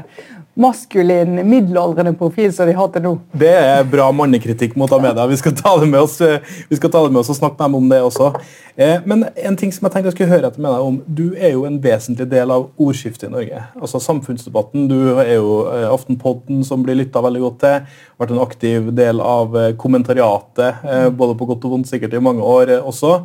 maskulin, 0.54 1.48
middelaldrende 1.48 2.12
profil 2.12 2.52
som 2.52 2.68
de 2.68 2.74
har 2.76 2.88
til 2.92 3.04
nå. 3.06 3.12
Det 3.40 3.52
er 3.56 3.86
bra 3.88 4.10
mannekritikk 4.12 4.74
mot 4.76 4.90
Amedia. 4.92 5.24
Vi 5.26 5.36
ta 5.56 5.76
med 5.84 6.00
oss, 6.00 6.20
eh, 6.20 6.40
vi 6.68 6.76
skal 6.76 6.90
ta 6.90 7.02
det 7.04 7.12
med 7.12 7.20
oss 7.20 7.30
og 7.30 7.36
snakke 7.36 7.56
med 7.56 7.64
dem 7.64 7.74
om 7.74 7.88
det 7.88 8.00
også. 8.02 8.34
Eh, 8.76 9.00
men 9.04 9.24
en 9.36 9.56
ting 9.56 9.72
som 9.72 9.86
jeg 9.86 9.92
tenkte 9.92 10.10
jeg 10.10 10.16
skulle 10.16 10.32
høre 10.32 10.50
etter 10.50 10.60
med 10.60 10.72
deg 10.72 10.80
om. 10.80 10.98
Du 11.06 11.34
er 11.38 11.52
jo 11.52 11.64
en 11.64 11.78
vesentlig 11.80 12.28
del 12.28 12.50
av 12.50 12.68
ordskiftet 12.76 13.30
i 13.30 13.32
Norge. 13.32 13.62
Altså 13.80 14.00
Samfunnsdebatten. 14.00 14.88
Du 14.88 15.18
er 15.18 15.34
jo 15.34 15.68
eh, 15.72 15.88
Aftenpodden, 15.88 16.64
som 16.64 16.82
blir 16.84 17.00
lytta 17.00 17.22
veldig 17.24 17.40
godt 17.40 17.58
til. 17.64 17.88
Vært 18.20 18.36
en 18.36 18.44
aktiv 18.44 18.92
del 18.94 19.20
av 19.20 19.56
kommentariatet, 19.76 20.84
både 21.16 21.34
på 21.38 21.46
godt 21.48 21.64
og 21.64 21.72
vondt, 21.72 21.88
sikkert 21.88 22.14
i 22.14 22.20
mange 22.22 22.44
år 22.44 22.76
også. 22.82 23.24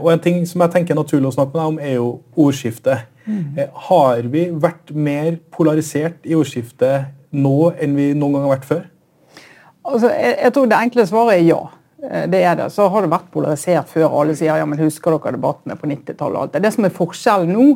Og 0.00 0.08
en 0.12 0.20
ting 0.20 0.42
som 0.48 0.60
jeg 0.60 0.72
tenker 0.74 0.92
er 0.94 1.00
naturlig 1.00 1.30
å 1.30 1.34
snakke 1.34 1.54
med 1.54 1.60
deg 1.60 1.70
om, 1.70 1.78
er 1.78 1.94
jo 1.94 2.08
ordskiftet. 2.36 3.06
Mm. 3.30 3.74
Har 3.88 4.26
vi 4.32 4.46
vært 4.50 4.90
mer 4.94 5.36
polarisert 5.54 6.26
i 6.26 6.36
ordskiftet 6.38 7.12
nå 7.30 7.70
enn 7.78 7.94
vi 7.94 8.10
noen 8.14 8.36
gang 8.36 8.48
har 8.48 8.56
vært 8.56 8.70
før? 8.70 8.88
Altså, 9.86 10.10
jeg, 10.10 10.34
jeg 10.42 10.54
tror 10.56 10.70
det 10.70 10.80
enkle 10.80 11.06
svaret 11.08 11.38
er 11.38 11.46
ja. 11.46 11.60
Eh, 12.02 12.26
det 12.30 12.42
er 12.42 12.58
det. 12.58 12.68
Så 12.74 12.88
har 12.88 13.04
det 13.04 13.12
vært 13.12 13.30
polarisert 13.32 13.88
før. 13.90 14.10
Alle 14.22 14.36
sier 14.38 14.60
ja, 14.60 14.66
men 14.68 14.80
husker 14.80 15.16
dere 15.16 15.36
debattene 15.36 15.78
på 15.78 15.88
90-tallet? 15.90 16.60
Det 16.60 16.74
som 16.74 16.86
er 16.86 16.94
forskjellen 16.96 17.56
nå, 17.56 17.70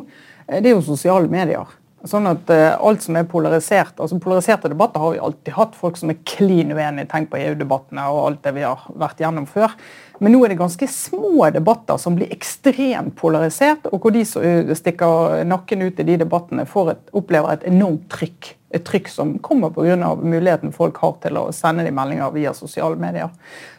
eh, 0.47 0.61
det 0.61 0.71
er 0.71 0.77
jo 0.77 0.85
sosiale 0.85 1.31
medier. 1.31 1.73
Sånn 2.05 2.27
at 2.29 2.51
uh, 2.53 2.75
alt 2.85 3.01
som 3.01 3.15
er 3.17 3.23
polarisert, 3.25 3.95
altså 3.97 4.19
Polariserte 4.21 4.69
debatter 4.69 5.01
har 5.01 5.15
vi 5.15 5.21
alltid 5.25 5.55
hatt. 5.55 5.77
Folk 5.79 5.97
som 5.97 6.11
er 6.13 6.19
klin 6.21 6.69
uenige. 6.69 7.07
Tenk 7.09 7.31
på 7.31 7.39
EU-debattene 7.39 8.03
og 8.13 8.19
alt 8.27 8.43
det 8.45 8.53
vi 8.59 8.61
har 8.61 8.83
vært 8.93 9.23
gjennom 9.23 9.47
før. 9.49 9.73
Men 10.19 10.31
nå 10.31 10.41
er 10.45 10.53
det 10.53 10.59
ganske 10.59 10.87
små 10.87 11.49
debatter 11.51 11.97
som 12.01 12.15
blir 12.15 12.31
ekstremt 12.33 13.15
polarisert, 13.19 13.87
og 13.91 14.03
hvor 14.03 14.13
de 14.15 14.23
som 14.27 14.75
stikker 14.77 15.43
nakken 15.47 15.83
ut 15.85 15.99
i 15.99 16.07
de 16.07 16.19
debattene, 16.23 16.63
et, 16.63 17.09
opplever 17.15 17.53
et 17.53 17.67
enormt 17.71 18.07
trykk. 18.13 18.53
Et 18.75 18.83
trykk 18.83 19.07
som 19.11 19.35
kommer 19.39 19.71
pga. 19.75 20.15
muligheten 20.15 20.73
folk 20.75 20.97
har 20.97 21.15
til 21.23 21.37
å 21.39 21.51
sende 21.55 21.85
de 21.85 21.91
meldinger 21.95 22.31
via 22.31 22.53
sosiale 22.53 22.95
medier. 22.99 23.29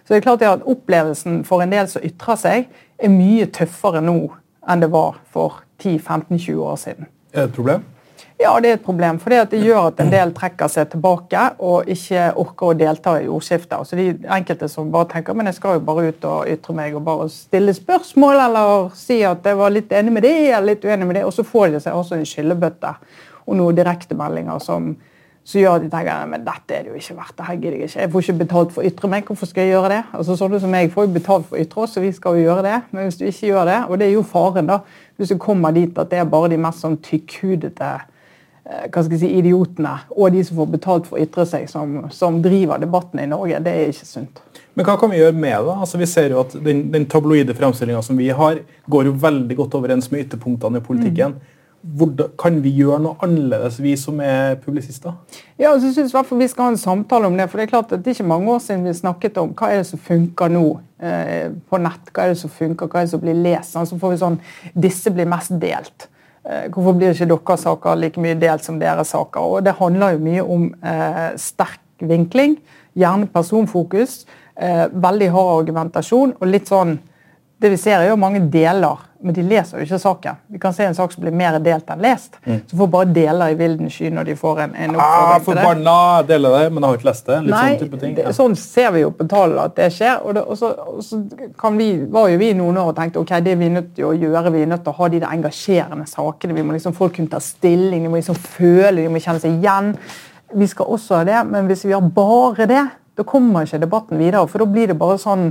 Så 0.05 0.15
det 0.15 0.21
er 0.21 0.29
klart 0.29 0.43
at 0.43 0.65
Opplevelsen 0.65 1.43
for 1.45 1.63
en 1.63 1.73
del 1.73 1.89
som 1.89 2.05
ytrer 2.05 2.41
seg, 2.41 2.71
er 2.97 3.13
mye 3.13 3.49
tøffere 3.53 4.01
nå 4.01 4.31
enn 4.67 4.81
det 4.81 4.89
var 4.93 5.19
for 5.33 5.61
10-15-20 5.83 6.63
år 6.65 6.81
siden. 6.81 7.13
Er 7.33 7.45
det 7.45 7.51
et 7.51 7.57
problem? 7.59 7.85
Ja, 8.37 8.51
det 8.61 8.69
er 8.69 8.75
et 8.77 8.85
problem. 8.85 9.17
For 9.21 9.33
det 9.33 9.63
gjør 9.65 9.89
at 9.89 10.01
en 10.03 10.11
del 10.13 10.33
trekker 10.37 10.69
seg 10.69 10.91
tilbake 10.93 11.41
og 11.65 11.89
ikke 11.89 12.29
orker 12.37 12.69
å 12.69 12.77
delta 12.77 13.15
i 13.23 13.31
ordskiftet. 13.33 13.79
Altså 13.79 13.97
de 13.97 14.11
enkelte 14.37 14.69
som 14.69 14.91
bare 14.93 15.09
tenker 15.15 15.37
men 15.37 15.49
jeg 15.49 15.57
skal 15.57 15.79
jo 15.79 15.85
bare 15.87 16.11
ut 16.11 16.27
og 16.29 16.51
ytre 16.53 16.77
meg 16.77 16.99
og 16.99 17.05
bare 17.07 17.31
stille 17.33 17.73
spørsmål 17.77 18.43
eller 18.45 18.91
si 18.99 19.23
at 19.25 19.47
jeg 19.47 19.57
var 19.57 19.73
litt 19.73 19.95
enig 19.97 20.13
med 20.13 20.27
det 20.29 20.35
eller 20.51 20.75
litt 20.75 20.85
uenig 20.85 21.09
med 21.09 21.17
det, 21.17 21.25
og 21.25 21.33
så 21.33 21.47
får 21.49 21.73
de 21.73 21.81
seg 21.87 21.97
også 21.97 22.19
en 22.19 22.29
skyllebøtte 22.29 22.93
og 23.47 23.57
noen 23.57 23.79
direktemeldinger 23.79 24.61
som, 24.61 24.91
så 25.47 25.63
gjør 25.63 25.79
at 25.79 25.87
de 25.87 25.91
tenker 25.95 26.29
men 26.29 26.45
dette 26.45 26.77
er 26.77 26.85
det 26.85 26.93
jo 26.93 27.01
ikke 27.01 27.17
verdt. 27.17 27.37
det 27.39 27.47
her 27.47 27.57
gidder 27.63 27.77
Jeg 27.79 27.89
ikke. 27.89 28.01
Jeg 28.01 28.11
får 28.13 28.27
ikke 28.27 28.41
betalt 28.43 28.75
for 28.75 28.83
å 28.83 28.91
ytre 28.91 29.11
meg. 29.15 29.31
Hvorfor 29.31 29.49
skal 29.49 29.65
jeg 29.65 29.73
gjøre 29.79 29.93
det? 29.95 30.03
Altså 30.13 30.37
Sånne 30.37 30.61
som 30.61 30.75
jeg 30.77 30.91
får 30.93 31.07
jo 31.07 31.15
betalt 31.15 31.49
for 31.49 31.57
å 31.57 31.63
ytre 31.63 31.87
oss, 31.87 31.95
så 31.97 32.05
vi 32.05 32.13
skal 32.13 32.37
jo 32.37 32.51
gjøre 32.51 32.67
det. 32.67 32.83
Men 32.91 33.09
hvis 33.09 33.17
du 33.17 33.25
ikke 33.31 33.55
gjør 33.55 33.71
det, 33.71 33.79
og 33.87 33.97
det 33.97 34.11
er 34.11 34.13
jo 34.19 34.27
faren, 34.27 34.69
da, 34.69 34.83
hvis 35.17 35.33
du 35.33 35.39
kommer 35.41 35.73
dit 35.73 35.97
at 35.97 36.13
det 36.13 36.21
er 36.21 36.29
bare 36.29 36.53
de 36.53 36.61
mest 36.61 36.85
sånn 36.85 36.99
tykkhudete 37.01 37.95
hva 38.67 39.03
skal 39.03 39.15
jeg 39.15 39.23
si, 39.23 39.33
idiotene 39.39 39.93
og 40.11 40.33
de 40.35 40.43
som 40.45 40.59
får 40.59 40.71
betalt 40.73 41.09
for 41.09 41.19
å 41.19 41.23
ytre 41.23 41.45
seg, 41.47 41.69
som, 41.71 41.99
som 42.11 42.41
driver 42.43 42.83
debatten 42.83 43.23
i 43.23 43.29
Norge, 43.31 43.61
det 43.63 43.75
er 43.75 43.93
ikke 43.93 44.09
sunt. 44.09 44.41
Men 44.77 44.89
hva 44.89 44.97
kan 45.01 45.13
vi 45.13 45.21
gjøre 45.21 45.37
med 45.37 45.69
det? 45.69 45.77
Altså, 45.87 46.01
vi 46.01 46.09
ser 46.11 46.35
jo 46.35 46.41
at 46.43 46.57
Den, 46.61 46.89
den 46.93 47.07
tabloide 47.09 47.55
framstillinga 47.57 48.03
som 48.05 48.19
vi 48.19 48.29
har, 48.29 48.59
går 48.91 49.09
jo 49.09 49.19
veldig 49.23 49.57
godt 49.57 49.77
overens 49.79 50.11
med 50.11 50.27
ytterpunktene 50.27 50.83
i 50.83 50.89
politikken. 50.89 51.39
Mm 51.39 51.53
hvordan, 51.95 52.33
kan 52.39 52.59
vi 52.65 52.73
gjøre 52.75 52.99
noe 53.05 53.19
annerledes, 53.25 53.79
vi 53.83 53.95
som 54.01 54.19
er 54.25 54.57
publisister? 54.63 55.15
Ja, 55.61 55.75
så 55.79 55.93
synes 55.93 56.15
jeg 56.15 56.39
Vi 56.39 56.49
skal 56.49 56.65
ha 56.65 56.71
en 56.71 56.77
samtale 56.77 57.27
om 57.27 57.37
det. 57.37 57.51
for 57.51 57.59
Det 57.59 57.67
er 57.67 57.71
klart 57.71 57.93
at 57.93 58.05
det 58.05 58.11
er 58.11 58.15
ikke 58.15 58.29
mange 58.29 58.51
år 58.51 58.59
siden 58.59 58.85
vi 58.85 58.93
snakket 58.93 59.39
om 59.39 59.55
hva 59.55 59.71
er 59.71 59.77
det 59.77 59.87
som 59.87 59.99
funker 59.99 60.49
nå 60.49 60.81
eh, 61.01 61.51
på 61.71 61.79
nett. 61.79 62.11
Hva 62.13 62.25
er 62.25 62.29
det 62.29 62.39
som 62.39 62.51
funker, 62.51 62.87
hva 62.87 63.01
er 63.01 63.05
det 63.05 63.11
som 63.11 63.21
blir 63.21 63.35
lest. 63.35 63.73
Sånn, 63.73 63.87
så 63.87 63.99
får 63.99 64.11
vi 64.11 64.17
sånn 64.17 64.41
Disse 64.75 65.11
blir 65.11 65.27
mest 65.27 65.55
delt. 65.61 66.09
Eh, 66.47 66.69
hvorfor 66.71 66.95
blir 66.95 67.11
ikke 67.11 67.27
deres 67.27 67.65
saker 67.67 67.99
like 67.99 68.23
mye 68.23 68.37
delt 68.39 68.65
som 68.65 68.79
deres 68.79 69.11
saker? 69.11 69.41
Og 69.41 69.65
Det 69.65 69.75
handler 69.81 70.15
jo 70.15 70.19
mye 70.23 70.43
om 70.43 70.69
eh, 70.85 71.35
sterk 71.37 71.81
vinkling, 71.99 72.57
gjerne 72.95 73.27
personfokus, 73.27 74.27
eh, 74.57 74.87
veldig 74.93 75.31
hard 75.33 75.53
argumentasjon 75.61 76.37
og 76.39 76.47
litt 76.47 76.69
sånn 76.69 76.99
det 77.59 77.71
vi 77.73 77.77
ser 77.81 78.03
er 78.03 78.11
jo 78.11 78.21
mange 78.21 78.43
deler, 78.53 79.01
men 79.27 79.35
de 79.35 79.43
leser 79.43 79.81
jo 79.81 79.85
ikke 79.87 79.99
saken. 79.99 80.37
Vi 80.55 80.61
kan 80.63 80.75
se 80.75 80.85
en 80.87 80.95
sak 80.95 81.11
som 81.13 81.25
blir 81.25 81.35
mer 81.35 81.57
delt 81.63 81.89
enn 81.91 82.03
lest. 82.05 82.37
Mm. 82.45 82.61
Så 82.71 82.77
får 82.79 82.91
bare 82.93 83.09
deler 83.11 83.55
i 83.55 83.57
vilden 83.59 83.91
sky 83.91 84.11
når 84.15 84.29
de 84.29 84.37
får 84.39 84.61
en, 84.63 84.77
en 84.85 84.93
oppfordring 84.95 85.33
ah, 85.33 85.41
til 85.43 85.59
det. 85.59 85.65
Barna 85.67 85.97
deler 86.29 86.55
det, 86.61 86.69
men 86.77 86.87
har 86.87 87.01
ikke 87.01 87.09
lest 87.09 87.27
det. 87.27 87.39
Litt 87.43 87.55
Nei, 87.57 87.65
sånn 87.67 87.81
type 87.81 88.01
ting. 88.03 88.15
Ja. 88.15 88.29
Det, 88.29 88.35
sånn 88.39 88.55
ser 88.61 88.93
vi 88.95 89.03
jo 89.03 89.11
på 89.19 89.27
tallene 89.33 89.65
at 89.67 89.75
det 89.81 89.89
skjer. 89.97 90.23
Og, 90.23 90.37
det, 90.39 90.45
og 90.47 90.61
så, 90.61 90.71
og 90.95 91.03
så 91.03 91.21
vi, 91.81 91.89
var 92.15 92.31
jo 92.31 92.39
vi 92.45 92.53
noen 92.61 92.79
år 92.85 92.93
og 92.93 92.97
tenkte 93.01 93.25
ok, 93.25 93.35
det 93.43 93.57
er 93.57 93.61
vi 93.65 93.73
nødt 93.75 93.91
til 93.99 94.09
å 94.13 94.15
gjøre. 94.15 94.55
Vi 94.55 94.63
er 94.63 94.71
nødt 94.71 94.87
til 94.87 94.95
å 94.95 94.99
ha 95.01 95.11
de 95.11 95.23
der 95.25 95.35
engasjerende 95.35 96.07
sakene. 96.13 96.55
Vi 96.55 96.67
må 96.69 96.79
liksom, 96.79 96.95
Folk 96.97 97.19
kunne 97.19 97.35
ta 97.35 97.43
stilling, 97.43 98.07
de 98.07 98.13
må 98.13 98.21
liksom 98.21 98.39
føle, 98.39 99.01
de 99.01 99.11
må 99.11 99.21
kjenne 99.23 99.43
seg 99.43 99.59
igjen. 99.59 99.91
Vi 100.55 100.71
skal 100.71 100.95
også 100.95 101.21
ha 101.21 101.27
det, 101.27 101.43
men 101.51 101.67
hvis 101.67 101.83
vi 101.89 101.97
har 101.97 102.15
bare 102.15 102.71
det, 102.71 102.85
da 103.19 103.25
kommer 103.27 103.67
ikke 103.67 103.83
debatten 103.83 104.23
videre. 104.23 104.47
For 104.47 104.63
da 104.63 104.71
blir 104.71 104.93
det 104.93 105.01
bare 105.01 105.19
sånn 105.19 105.51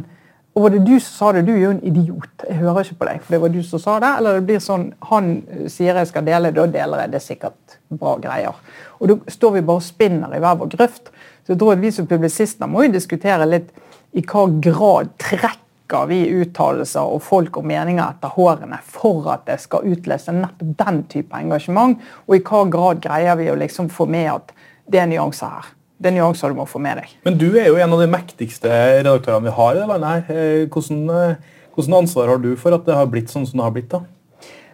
og 0.56 0.64
var 0.64 0.72
det 0.72 0.86
du 0.88 0.94
som 1.04 1.12
sa 1.12 1.30
det? 1.36 1.42
Du 1.50 1.52
er 1.52 1.64
jo 1.66 1.72
en 1.74 1.82
idiot. 1.84 2.46
Jeg 2.48 2.62
hører 2.62 2.86
ikke 2.86 3.00
på 3.02 3.08
deg. 3.10 3.24
for 3.24 3.36
det 3.36 3.42
var 3.42 3.50
du 3.52 3.64
som 3.64 3.80
sa 3.80 4.00
det, 4.00 4.12
Eller 4.18 4.38
det 4.38 4.46
blir 4.48 4.62
sånn 4.64 4.94
Han 5.10 5.44
eh, 5.52 5.66
sier 5.68 6.00
jeg 6.00 6.08
skal 6.08 6.24
dele, 6.24 6.54
da 6.56 6.66
deler 6.66 7.04
jeg. 7.04 7.12
Det 7.12 7.20
er 7.20 7.26
sikkert 7.26 7.76
bra 7.90 8.16
greier. 8.24 8.56
Og 9.00 9.12
da 9.12 9.36
står 9.36 9.58
vi 9.58 9.66
bare 9.68 9.84
og 9.84 9.84
spinner 9.84 10.32
i 10.32 10.40
hver 10.40 10.56
vår 10.62 10.72
grøft. 10.78 11.12
Så 11.44 11.54
jeg 11.54 11.60
tror 11.60 11.76
at 11.76 11.84
vi 11.84 11.92
som 11.92 12.08
publisister 12.08 12.72
må 12.72 12.86
jo 12.86 12.96
diskutere 12.96 13.50
litt 13.50 13.76
i 14.16 14.24
hva 14.24 14.48
grad 14.64 15.12
trekker 15.20 16.08
vi 16.08 16.24
uttalelser 16.40 17.04
og 17.04 17.22
folk 17.22 17.60
og 17.60 17.68
meninger 17.68 18.06
etter 18.08 18.32
hårene 18.34 18.80
for 18.82 19.28
at 19.36 19.44
det 19.50 19.60
skal 19.62 19.84
utløse 19.86 20.34
nettopp 20.34 20.72
den 20.80 21.04
type 21.12 21.36
engasjement, 21.36 22.00
og 22.26 22.36
i 22.40 22.42
hva 22.48 22.64
grad 22.72 23.04
greier 23.04 23.36
vi 23.38 23.52
å 23.52 23.60
liksom 23.60 23.92
få 23.92 24.08
med 24.10 24.32
at 24.32 24.56
det 24.88 25.04
er 25.04 25.12
nyanser 25.12 25.52
her 25.52 25.75
er 26.04 26.16
nyanser 26.16 26.52
du 26.52 26.58
må 26.58 26.66
få 26.68 26.82
med 26.84 27.00
deg. 27.02 27.14
Men 27.26 27.38
du 27.40 27.48
er 27.56 27.70
jo 27.70 27.78
en 27.80 27.94
av 27.96 28.02
de 28.04 28.10
mektigste 28.12 28.72
redaktørene 28.72 29.48
vi 29.48 29.56
har 29.56 29.76
i 29.76 29.80
det 29.80 29.88
landet. 29.94 30.10
her. 30.10 30.36
Eh, 30.36 30.66
hvordan, 30.68 31.10
eh, 31.10 31.36
hvordan, 31.76 32.02
ansvar 32.02 32.28
har 32.28 32.38
du 32.38 32.56
for 32.56 32.76
at 32.76 32.86
det 32.86 32.96
har 32.96 33.08
blitt 33.08 33.32
sånn 33.32 33.48
som 33.48 33.60
det 33.60 33.64
har 33.64 33.72
blitt? 33.72 33.90
da? 33.90 34.02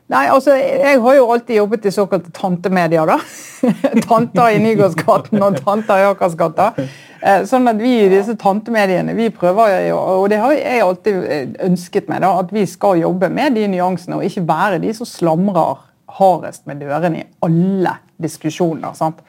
Nei, 0.09 0.27
altså, 0.27 0.51
Jeg 0.51 0.99
har 0.99 1.15
jo 1.15 1.31
alltid 1.31 1.55
jobbet 1.55 1.85
i 1.85 1.91
såkalte 1.91 2.31
tantemedier. 2.31 3.05
da. 3.05 3.19
tanter 4.09 4.49
i 4.49 4.59
Nygårdsgaten 4.59 5.41
og 5.41 5.61
tanter 5.63 6.01
i 6.01 6.09
Akersgata. 6.09 6.73
Eh, 7.21 7.43
sånn 7.45 7.69
at 7.69 7.77
vi 7.77 8.01
i 8.01 8.09
disse 8.09 8.35
tantemediene 8.35 9.13
vi 9.13 9.29
prøver, 9.29 9.87
jo, 9.87 9.97
og 9.97 10.29
det 10.29 10.39
har 10.41 10.51
jeg 10.57 10.81
alltid 10.81 11.57
ønsket 11.61 12.09
meg, 12.09 12.21
da, 12.21 12.39
at 12.39 12.51
vi 12.51 12.65
skal 12.65 12.97
jobbe 12.97 13.29
med 13.29 13.55
de 13.55 13.67
nyansene 13.67 14.17
og 14.17 14.25
ikke 14.25 14.47
være 14.47 14.81
de 14.81 14.93
som 14.93 15.05
slamrer 15.05 15.77
hardest 16.17 16.65
med 16.67 16.81
dørene 16.81 17.21
i 17.21 17.27
alle 17.45 17.95
diskusjoner. 18.21 18.93
sant? 18.97 19.21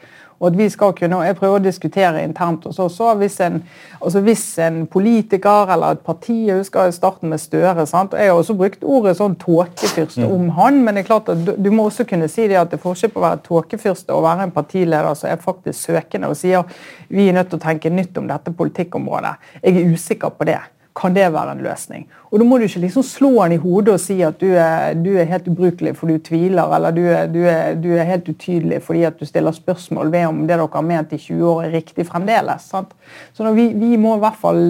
Og 0.42 0.48
at 0.50 0.58
vi 0.58 0.66
skal 0.68 0.90
kunne, 0.98 1.20
Jeg 1.22 1.36
prøver 1.38 1.60
å 1.60 1.62
diskutere 1.62 2.22
internt 2.26 2.64
hos 2.66 2.80
oss 2.82 2.98
hvis, 3.18 3.38
en, 3.40 3.60
altså 4.00 4.20
hvis 4.26 4.42
en 4.58 4.80
politiker 4.90 5.70
eller 5.70 5.94
et 5.94 6.02
parti 6.02 6.48
Jeg 6.48 6.58
husker 6.58 6.90
starten 6.90 7.30
med 7.30 7.38
Støre. 7.38 7.86
Sant? 7.86 8.14
og 8.14 8.18
Jeg 8.18 8.32
har 8.32 8.40
også 8.40 8.56
brukt 8.58 8.82
ordet 8.82 9.14
sånn 9.20 9.36
tåkefyrste 9.38 10.26
mm. 10.26 10.34
om 10.34 10.50
han, 10.58 10.82
men 10.82 10.98
det 10.98 11.04
er 11.04 11.10
klart 11.12 11.30
at 11.30 11.46
du, 11.46 11.54
du 11.54 11.70
må 11.70 11.86
også 11.86 12.06
kunne 12.10 12.28
si 12.28 12.48
det 12.50 12.58
at 12.58 12.72
det 12.72 12.80
er 12.80 12.82
forskjell 12.82 13.14
på 13.14 13.22
å 13.22 13.26
være 13.28 13.42
tåkefyrst 13.46 14.10
og 14.10 14.26
være 14.26 14.48
en 14.48 14.54
partileder 14.54 15.14
som 15.14 15.30
er 15.30 15.42
faktisk 15.42 15.78
søkende 15.78 16.32
og 16.32 16.38
sier 16.38 16.66
vi 17.12 17.28
er 17.28 17.38
nødt 17.38 17.52
til 17.52 17.60
å 17.60 17.62
tenke 17.62 17.92
nytt 17.92 18.18
om 18.18 18.26
dette 18.26 18.54
politikkområdet. 18.56 19.34
Jeg 19.62 19.78
er 19.78 19.94
usikker 19.94 20.34
på 20.34 20.48
det. 20.48 20.58
Kan 20.96 21.14
det 21.16 21.30
være 21.32 21.54
en 21.54 21.62
løsning? 21.64 22.06
Og 22.30 22.40
Da 22.40 22.44
må 22.44 22.58
du 22.58 22.66
ikke 22.66 22.82
liksom 22.82 23.04
slå 23.06 23.30
han 23.40 23.52
i 23.52 23.60
hodet 23.60 23.94
og 23.94 24.00
si 24.00 24.18
at 24.24 24.40
du 24.40 24.50
er, 24.50 24.92
du 24.94 25.14
er 25.16 25.28
helt 25.28 25.48
ubrukelig 25.48 25.94
fordi 25.96 26.18
du 26.18 26.24
tviler, 26.26 26.74
eller 26.76 26.90
du 26.90 27.00
er, 27.06 27.26
du, 27.32 27.38
er, 27.48 27.74
du 27.80 27.88
er, 27.94 28.04
helt 28.08 28.28
utydelig 28.28 28.82
fordi 28.82 29.02
at 29.08 29.20
du 29.20 29.24
stiller 29.28 29.52
spørsmål 29.52 30.12
ved 30.12 30.26
om 30.26 30.40
det 30.40 30.52
dere 30.52 30.68
har 30.72 30.84
ment 30.84 31.12
i 31.12 31.18
20 31.18 31.46
år, 31.48 31.62
er 31.62 31.76
riktig 31.78 32.06
fremdeles. 32.06 32.68
Sant? 32.68 32.92
Så 33.32 33.52
vi, 33.52 33.68
vi, 33.72 33.96
må 33.96 34.16
i 34.16 34.22
hvert 34.24 34.36
fall 34.40 34.62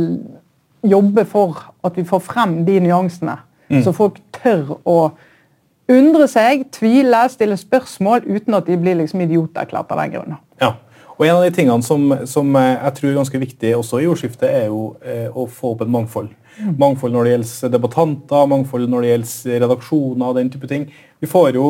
jobbe 0.83 1.25
for 1.25 1.59
at 1.85 1.97
vi 1.97 2.05
får 2.05 2.23
frem 2.27 2.65
de 2.67 2.79
nyansene, 2.81 3.37
mm. 3.69 3.83
så 3.83 3.93
folk 3.95 4.19
tør 4.33 4.77
å 4.87 4.97
undre 5.93 6.29
seg, 6.31 6.69
tvile, 6.75 7.27
stille 7.31 7.59
spørsmål 7.59 8.27
uten 8.27 8.55
at 8.59 8.67
de 8.71 8.79
blir 8.79 8.99
liksom 8.99 9.23
idioterklært 9.27 9.91
av 9.91 10.03
den 10.03 10.15
grunn. 10.15 10.41
Ja. 10.63 10.75
Og 11.23 11.29
En 11.29 11.37
av 11.39 11.45
de 11.47 11.53
tingene 11.55 11.87
som, 11.87 12.09
som, 12.27 12.49
jeg 12.59 12.95
tror 12.97 13.09
er 13.13 13.19
ganske 13.21 13.41
viktig 13.45 13.69
også 13.79 14.01
i 14.03 14.09
ordskiftet, 14.11 14.49
er 14.51 14.65
jo 14.73 14.97
eh, 15.07 15.29
å 15.31 15.45
få 15.47 15.77
opp 15.77 15.85
et 15.85 15.93
mangfold. 15.95 16.33
Mm. 16.57 16.73
Mangfold 16.83 17.15
når 17.15 17.29
det 17.29 17.35
gjelder 17.37 17.73
debattanter, 17.77 18.49
mangfold 18.51 18.91
når 18.91 19.05
det 19.05 19.13
gjelder 19.13 19.63
redaksjoner 19.63 20.33
og 20.33 20.41
den 20.41 20.51
type 20.51 20.71
ting. 20.73 20.89
Vi 21.23 21.31
får 21.31 21.55
jo 21.61 21.69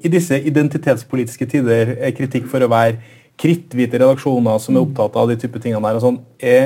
i 0.00 0.08
disse 0.12 0.38
identitetspolitiske 0.48 1.48
tider 1.52 1.92
eh, 1.98 2.14
kritikk 2.16 2.48
for 2.48 2.64
å 2.64 2.70
være 2.72 2.96
kritthvite 3.36 4.00
redaksjoner 4.00 4.64
som 4.64 4.72
er 4.72 4.80
mm. 4.80 4.88
opptatt 4.88 5.20
av 5.20 5.28
de 5.28 5.36
type 5.44 5.60
tingene 5.60 5.84
der. 5.84 6.00
og 6.00 6.06
sånn. 6.06 6.18
Er 6.40 6.64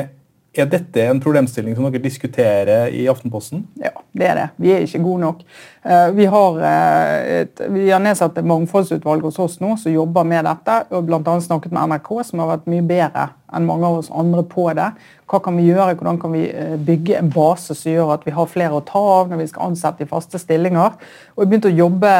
er 0.52 0.66
dette 0.66 1.02
en 1.06 1.20
problemstilling 1.22 1.76
som 1.76 1.84
dere 1.86 2.02
diskuterer 2.02 2.90
i 2.90 3.04
Aftenposten? 3.10 3.62
Ja, 3.78 3.92
det 4.16 4.26
er 4.26 4.38
det. 4.38 4.46
Vi 4.58 4.72
er 4.74 4.82
ikke 4.82 5.02
gode 5.04 5.22
nok. 5.22 5.44
Eh, 5.84 6.08
vi 6.16 6.26
har, 6.26 6.58
eh, 6.66 7.42
et, 7.42 7.62
vi 7.70 7.84
har 7.90 8.02
nedsatt 8.02 8.38
et 8.38 8.48
mangfoldsutvalg 8.50 9.22
hos 9.28 9.38
oss 9.38 9.60
nå 9.62 9.76
som 9.78 9.94
jobber 9.94 10.26
med 10.26 10.44
dette. 10.48 10.80
og 10.90 11.06
Bl.a. 11.06 11.36
snakket 11.40 11.70
med 11.70 11.92
NRK, 11.92 12.10
som 12.26 12.42
har 12.42 12.50
vært 12.56 12.66
mye 12.66 12.82
bedre 12.82 13.28
enn 13.54 13.66
mange 13.66 13.86
av 13.86 14.00
oss 14.00 14.10
andre 14.10 14.42
på 14.42 14.66
det. 14.74 14.90
Hva 15.30 15.42
kan 15.44 15.56
vi 15.56 15.70
gjøre? 15.70 15.94
Hvordan 15.94 16.18
kan 16.18 16.34
vi 16.34 16.44
eh, 16.50 16.76
bygge 16.76 17.18
en 17.20 17.30
base 17.30 17.74
som 17.78 17.92
gjør 17.92 18.14
at 18.16 18.26
vi 18.26 18.34
har 18.34 18.50
flere 18.50 18.74
å 18.74 18.84
ta 18.84 19.06
av 19.20 19.30
når 19.30 19.44
vi 19.44 19.50
skal 19.52 19.70
ansette 19.70 20.02
i 20.02 20.10
faste 20.10 20.42
stillinger? 20.42 20.98
Og 21.36 21.44
Vi 21.44 21.52
begynte 21.52 21.70
å 21.70 21.78
jobbe, 21.78 22.14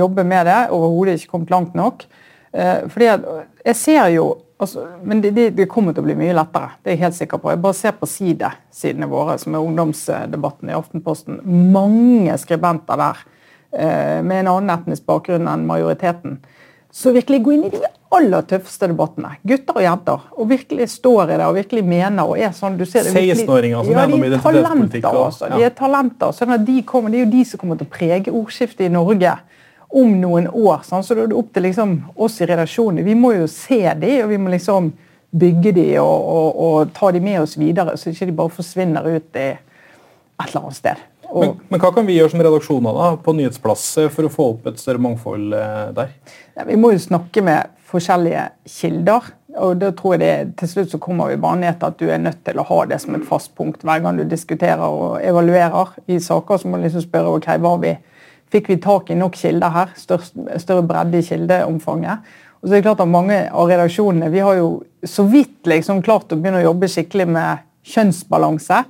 jobbe 0.00 0.24
med 0.24 0.48
det. 0.48 0.62
Overhodet 0.72 1.20
ikke 1.20 1.36
kommet 1.36 1.52
langt 1.52 1.76
nok. 1.76 2.08
Fordi 2.50 3.06
jeg 3.06 3.76
ser 3.78 4.08
jo 4.16 4.24
Altså, 4.60 4.84
men 5.08 5.22
det, 5.24 5.32
det, 5.56 5.64
kommer 5.72 5.94
til 5.96 6.04
å 6.04 6.06
bli 6.10 6.18
mye 6.20 6.34
lettere. 6.36 6.74
Det 6.82 6.90
er 6.90 6.98
jeg 6.98 7.04
helt 7.06 7.16
sikker 7.16 7.40
på. 7.40 7.48
Jeg 7.54 7.62
bare 7.64 7.78
ser 7.78 7.94
på 7.96 8.08
sidesidene 8.10 9.08
våre, 9.08 9.38
som 9.40 9.54
er 9.56 9.64
ungdomsdebatten 9.64 10.68
i 10.68 10.76
Aftenposten. 10.76 11.38
Mange 11.72 12.36
skribenter 12.42 13.00
der 13.00 13.22
eh, 13.72 14.18
med 14.20 14.42
en 14.42 14.50
annen 14.52 14.74
etnisk 14.74 15.06
bakgrunn 15.08 15.48
enn 15.48 15.64
majoriteten. 15.68 16.36
Så 16.92 17.14
virkelig 17.14 17.40
gå 17.46 17.54
inn 17.56 17.64
i 17.70 17.72
de 17.72 17.80
aller 18.12 18.44
tøffeste 18.50 18.90
debattene. 18.90 19.36
Gutter 19.46 19.78
og 19.78 19.84
jenter. 19.86 20.28
Og 20.36 20.48
virkelig 20.50 20.90
står 20.92 21.30
i 21.30 21.38
det 21.38 21.46
og 21.46 21.56
virkelig 21.56 21.84
mener. 21.86 22.26
og 22.26 22.36
er 22.36 22.52
sånn, 22.52 22.76
16-åringer 22.82 23.86
som 23.86 23.94
ja, 23.94 24.06
noe 24.10 24.18
om 24.18 24.26
identitetspolitikk. 24.26 25.06
Altså. 25.08 25.48
Ja. 25.48 25.56
De 25.56 25.68
er 25.70 25.76
talenter. 25.78 26.34
sånn 26.36 26.52
at 26.58 26.66
de 26.66 26.82
kommer, 26.82 27.14
Det 27.14 27.22
er 27.22 27.24
jo 27.24 27.32
de 27.38 27.44
som 27.46 27.62
kommer 27.62 27.80
til 27.80 27.88
å 27.88 27.94
prege 27.94 28.34
ordskiftet 28.34 28.90
i 28.90 28.92
Norge 28.92 29.38
om 29.90 30.16
noen 30.20 30.48
år. 30.48 30.82
Sånn, 30.86 31.04
så 31.04 31.16
da 31.16 31.24
er 31.24 31.30
det 31.32 31.38
opp 31.38 31.52
til 31.54 31.66
liksom, 31.66 31.96
oss 32.14 32.40
i 32.40 32.48
redaksjonen. 32.48 33.04
Vi 33.06 33.16
må 33.18 33.34
jo 33.34 33.46
se 33.50 33.82
de, 34.00 34.12
og 34.24 34.30
vi 34.30 34.38
må 34.40 34.52
liksom 34.54 34.92
bygge 35.30 35.72
de 35.76 35.86
og, 36.02 36.28
og, 36.34 36.60
og 36.66 36.92
ta 36.96 37.12
de 37.14 37.22
med 37.22 37.40
oss 37.42 37.56
videre, 37.58 37.94
så 37.98 38.10
ikke 38.10 38.26
de 38.30 38.36
bare 38.40 38.54
forsvinner 38.54 39.06
ut 39.06 39.38
i 39.38 39.48
et 39.50 40.46
eller 40.46 40.62
annet 40.62 40.78
sted. 40.78 41.06
Og, 41.30 41.44
men, 41.44 41.58
men, 41.70 41.82
hva 41.82 41.92
kan 41.94 42.06
vi 42.08 42.16
gjøre 42.16 42.32
som 42.32 42.42
redaksjoner 42.42 42.96
da, 42.96 43.10
på 43.22 43.34
nyhetsplass 43.38 43.84
for 44.10 44.26
å 44.26 44.32
få 44.34 44.46
opp 44.56 44.64
et 44.70 44.80
større 44.82 45.02
mangfold 45.02 45.54
eh, 45.54 45.84
der? 45.94 46.16
Ja, 46.58 46.64
vi 46.66 46.78
må 46.80 46.90
jo 46.94 47.02
snakke 47.02 47.44
med 47.46 47.76
forskjellige 47.90 48.48
kilder. 48.70 49.30
og 49.58 49.78
da 49.80 49.90
tror 49.90 50.14
jeg 50.14 50.20
det, 50.22 50.56
Til 50.58 50.68
slutt 50.68 50.90
så 50.90 50.98
kommer 50.98 51.30
vi 51.30 51.36
bare 51.36 51.58
ned 51.58 51.78
til 51.78 51.86
at 51.86 51.98
du 51.98 52.10
er 52.10 52.18
nødt 52.18 52.44
til 52.44 52.58
å 52.58 52.66
ha 52.66 52.84
det 52.86 53.00
som 53.02 53.14
et 53.14 53.26
fast 53.26 53.54
punkt 53.54 53.82
hver 53.82 54.02
gang 54.02 54.18
du 54.18 54.24
diskuterer 54.24 54.82
og 54.82 55.22
evaluerer 55.22 55.94
i 56.06 56.18
saker. 56.18 56.56
Så 56.56 56.68
må 56.68 56.78
du 56.78 56.86
liksom 56.86 57.06
spørre 57.06 57.36
ok, 57.38 57.50
hva 57.62 57.76
vi 57.82 57.94
fikk 58.50 58.70
vi 58.72 58.78
tak 58.82 59.10
i 59.10 59.18
nok 59.18 59.36
kilder 59.38 59.74
her. 59.74 59.92
Størst, 59.98 60.38
større 60.62 60.86
bredde 60.86 61.20
i 61.20 61.26
kildeomfanget. 61.26 62.30
Og 62.60 62.68
så 62.68 62.74
er 62.74 62.80
det 62.80 62.86
klart 62.88 63.02
at 63.02 63.08
Mange 63.08 63.40
av 63.48 63.70
redaksjonene 63.70 64.30
vi 64.32 64.42
har 64.44 64.58
jo 64.58 64.70
så 65.06 65.24
vidt 65.30 65.68
liksom 65.70 66.02
klart 66.04 66.32
å 66.32 66.38
begynne 66.38 66.60
å 66.60 66.68
jobbe 66.68 66.90
skikkelig 66.92 67.28
med 67.30 67.62
kjønnsbalanse. 67.88 68.82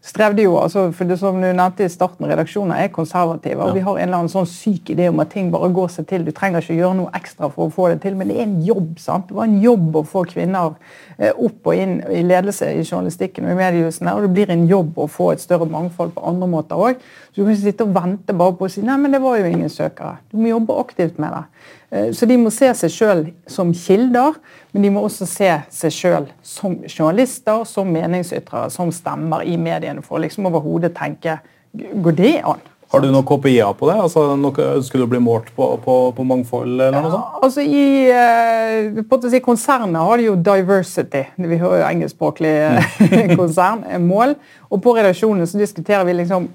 Strevde 0.00 0.44
jo, 0.46 0.54
altså, 0.56 0.86
for 0.96 1.04
det 1.04 1.18
som 1.20 1.36
du 1.36 1.44
nevnte 1.44 1.84
i 1.84 1.92
starten, 1.92 2.24
Redaksjoner 2.28 2.80
er 2.80 2.92
konservative. 2.92 3.62
og 3.62 3.74
Vi 3.74 3.82
har 3.84 3.98
en 3.98 4.08
eller 4.08 4.22
annen 4.22 4.32
sånn 4.32 4.48
syk 4.48 4.92
idé 4.94 5.10
om 5.10 5.20
at 5.20 5.32
ting 5.34 5.50
bare 5.52 5.68
går 5.76 5.90
seg 5.92 6.06
til. 6.08 6.24
Du 6.24 6.32
trenger 6.32 6.64
ikke 6.64 6.78
gjøre 6.78 6.96
noe 7.02 7.12
ekstra 7.16 7.50
for 7.52 7.68
å 7.68 7.74
få 7.74 7.90
det 7.92 8.00
til, 8.04 8.16
men 8.16 8.30
det 8.32 8.38
er 8.38 8.46
en 8.46 8.62
jobb. 8.64 8.94
sant? 8.98 9.28
Det 9.28 9.36
var 9.36 9.44
en 9.44 9.58
jobb 9.60 10.00
å 10.00 10.04
få 10.08 10.24
kvinner 10.30 10.72
eh, 11.18 11.34
opp 11.34 11.68
og 11.68 11.76
inn 11.76 11.98
i 12.08 12.22
ledelse 12.24 12.70
i 12.72 12.84
journalistikken 12.84 13.44
og 13.44 13.52
i 13.52 13.58
mediehusene. 13.60 14.14
Og 14.16 14.24
det 14.24 14.32
blir 14.38 14.54
en 14.54 14.64
jobb 14.70 14.96
å 14.96 15.08
få 15.10 15.32
et 15.34 15.44
større 15.44 15.68
mangfold 15.68 16.16
på 16.16 16.24
andre 16.32 16.48
måter 16.48 16.80
òg. 16.80 17.04
Så 17.30 17.36
du 17.36 17.44
kan 17.44 17.52
ikke 17.52 17.66
sitte 17.66 17.84
og 17.84 17.94
vente 17.94 18.36
bare 18.40 18.56
på 18.56 18.66
å 18.66 18.72
si 18.72 18.86
nei, 18.86 18.96
men 18.96 19.12
det 19.12 19.20
var 19.20 19.36
jo 19.36 19.52
ingen 19.52 19.68
søkere. 19.68 20.16
Du 20.32 20.40
må 20.40 20.48
jobbe 20.48 20.80
aktivt 20.80 21.20
med 21.20 21.36
det. 21.36 21.44
Eh, 21.90 22.10
så 22.14 22.26
de 22.26 22.38
må 22.38 22.52
se 22.54 22.70
seg 22.78 22.94
sjøl 22.94 23.22
som 23.50 23.72
kilder, 23.74 24.38
men 24.72 24.86
de 24.86 24.92
må 24.94 25.04
også 25.06 25.26
se 25.28 25.52
seg 25.74 25.94
sjøl 25.94 26.28
som 26.46 26.78
journalister, 26.86 27.64
som 27.66 27.90
meningsytrere, 27.90 28.70
som 28.70 28.92
stemmer 28.94 29.42
i 29.46 29.56
mediene, 29.58 30.04
for 30.06 30.22
liksom 30.22 30.50
overhodet 30.50 30.94
tenke 30.98 31.40
Går 31.70 32.16
det 32.18 32.32
an? 32.42 32.58
Har 32.90 33.04
du 33.04 33.06
noen 33.12 33.22
KPI-er 33.22 33.76
på 33.78 33.86
det? 33.86 33.94
Altså, 34.02 34.24
noe, 34.34 34.64
Ønsker 34.80 34.98
du 34.98 35.04
å 35.04 35.10
bli 35.12 35.20
målt 35.22 35.52
på, 35.54 35.66
på, 35.84 35.94
på 36.16 36.24
mangfold? 36.26 36.72
eller 36.72 36.96
noe 36.96 37.12
sånt? 37.12 37.28
Ja, 37.28 37.42
altså 37.46 37.62
i 37.62 37.84
eh, 38.10 39.04
på 39.06 39.20
å 39.20 39.30
si, 39.30 39.38
Konsernet 39.44 40.02
har 40.02 40.18
de 40.18 40.26
jo 40.26 40.34
diversity. 40.34 41.22
Vi 41.38 41.60
hører 41.60 41.84
jo 41.84 41.86
engelskspråklig 41.86 42.50
eh, 43.06 43.36
konsern. 43.38 43.84
mål. 44.02 44.34
Og 44.74 44.82
på 44.82 44.96
redaksjonen 44.98 45.46
så 45.46 45.62
diskuterer 45.62 46.02
vi 46.08 46.16
liksom 46.18 46.50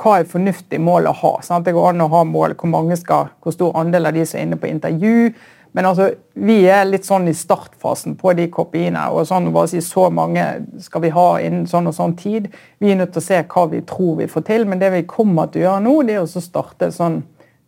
hva 0.00 0.20
er 0.20 0.28
fornuftig 0.28 0.80
mål 0.82 1.10
å 1.10 1.16
ha. 1.22 1.34
Sant? 1.42 1.66
Det 1.66 1.74
går 1.76 1.92
an 1.92 2.04
å 2.04 2.12
ha 2.12 2.22
mål 2.28 2.56
hvor 2.60 2.72
mange 2.72 2.96
skal, 3.00 3.30
hvor 3.40 3.54
stor 3.54 3.76
andel 3.80 4.08
av 4.10 4.16
de 4.16 4.24
som 4.26 4.40
er 4.40 4.46
inne 4.46 4.58
på 4.60 4.68
intervju. 4.70 5.30
Men 5.76 5.84
altså, 5.90 6.08
vi 6.40 6.62
er 6.72 6.86
litt 6.88 7.04
sånn 7.04 7.28
i 7.28 7.34
startfasen 7.36 8.14
på 8.16 8.32
de 8.38 8.46
kopiene. 8.52 9.02
og 9.12 9.26
sånn 9.28 9.50
bare 9.52 9.68
si 9.68 9.82
Så 9.84 10.08
mange 10.10 10.44
skal 10.80 11.02
vi 11.04 11.10
ha 11.12 11.26
innen 11.40 11.66
sånn 11.66 11.90
og 11.90 11.94
sånn 11.94 12.16
tid. 12.16 12.48
Vi 12.80 12.92
er 12.92 12.96
nødt 12.96 13.12
til 13.12 13.20
å 13.20 13.26
se 13.26 13.42
hva 13.42 13.66
vi 13.70 13.82
tror 13.82 14.16
vi 14.22 14.26
får 14.26 14.46
til. 14.48 14.64
Men 14.64 14.78
det 14.78 14.90
vi 14.92 15.02
kommer 15.02 15.50
til 15.52 15.62
å 15.62 15.66
gjøre 15.66 15.84
nå, 15.84 16.02
det 16.06 16.16
er 16.16 16.24
å 16.24 16.40
starte 16.40 16.88
sånn 16.92 17.22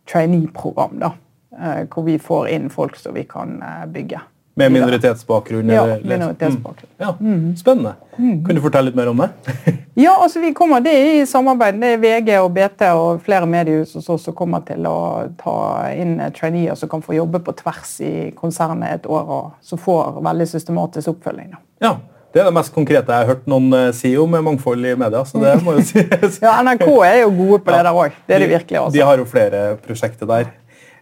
trainee-program. 0.09 0.99
da, 0.99 1.11
eh, 1.53 1.85
Hvor 1.85 2.03
vi 2.03 2.17
får 2.17 2.49
inn 2.49 2.69
folk 2.69 2.95
som 2.95 3.13
vi 3.13 3.23
kan 3.23 3.61
eh, 3.61 3.85
bygge. 3.85 4.21
Med 4.59 4.73
minoritetsbakgrunn? 4.75 5.69
Ja, 5.71 5.85
minoritetsbakgrunn. 6.03 6.89
Mm. 7.19 7.49
Ja, 7.49 7.55
Spennende. 7.59 7.93
Kan 8.17 8.57
du 8.57 8.61
fortelle 8.61 8.89
litt 8.89 8.97
mer 8.99 9.11
om 9.13 9.21
det? 9.23 9.29
Ja, 9.99 10.13
altså 10.23 10.39
vi 10.39 10.53
kommer, 10.55 10.79
det 10.79 10.93
i 10.95 11.25
samarbeid. 11.27 11.75
Det 11.81 11.87
er 11.93 11.97
VG 11.99 12.29
og 12.39 12.53
BT 12.55 12.85
og 12.95 13.17
flere 13.25 13.47
mediehus 13.49 13.97
hos 13.97 14.05
oss 14.13 14.27
som 14.29 14.35
kommer 14.35 14.61
til 14.63 14.85
å 14.87 14.99
ta 15.41 15.55
inn 15.91 16.13
traineer 16.37 16.77
som 16.79 16.87
kan 16.91 17.03
få 17.03 17.17
jobbe 17.17 17.41
på 17.43 17.51
tvers 17.59 17.97
i 18.07 18.13
konsernet 18.37 18.93
et 19.01 19.09
år, 19.11 19.27
og 19.27 19.49
som 19.65 19.81
får 19.81 20.21
veldig 20.23 20.47
systematisk 20.47 21.11
oppfølging. 21.15 21.51
Ja, 21.83 21.97
Det 22.31 22.43
er 22.43 22.45
det 22.45 22.53
mest 22.53 22.71
konkrete 22.75 23.09
jeg 23.09 23.25
har 23.25 23.31
hørt 23.31 23.47
noen 23.49 23.73
eh, 23.73 23.91
si 23.97 24.11
om 24.21 24.29
mangfold 24.29 24.85
i 24.85 24.93
media. 24.95 25.23
så 25.25 25.39
det 25.41 25.55
må 25.65 25.73
jo 25.79 25.81
sies. 25.81 26.39
Ja, 26.45 26.59
NRK 26.61 26.85
er 27.07 27.21
jo 27.23 27.31
gode 27.33 27.59
på 27.65 27.73
det 27.73 27.79
der 27.87 27.91
òg. 27.91 28.19
Det 28.27 28.35
er 28.35 28.43
de 28.43 28.49
virkelig. 28.51 28.79
Også. 28.83 28.93
De 28.93 29.01
har 29.09 29.17
jo 29.17 29.25
flere 29.25 29.63
prosjekter 29.81 30.29
der. 30.29 30.51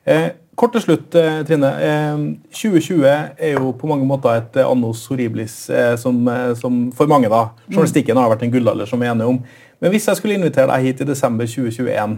Eh, 0.08 0.30
kort 0.58 0.74
til 0.74 0.82
slutt, 0.82 1.16
eh, 1.16 1.44
Trine. 1.48 1.70
Eh, 1.86 2.24
2020 2.52 3.06
er 3.38 3.54
jo 3.54 3.72
på 3.78 3.90
mange 3.90 4.08
måter 4.10 4.40
et 4.40 4.58
annos 4.64 4.98
annus 4.98 5.06
horribilis 5.12 5.70
eh, 5.70 5.96
som, 5.98 6.28
eh, 6.28 6.54
som 6.56 6.92
for 6.92 7.08
mange. 7.08 7.30
da. 7.30 7.50
Journalistikken 7.70 8.18
har 8.18 8.30
vært 8.30 8.44
en 8.44 8.52
gullalder, 8.52 8.88
som 8.90 9.00
vi 9.00 9.06
er 9.06 9.14
enige 9.14 9.28
om. 9.28 9.40
Men 9.80 9.92
hvis 9.94 10.08
jeg 10.10 10.18
skulle 10.18 10.38
invitere 10.40 10.72
deg 10.72 10.84
hit 10.88 11.02
i 11.02 11.06
desember 11.06 11.46
2021, 11.46 12.18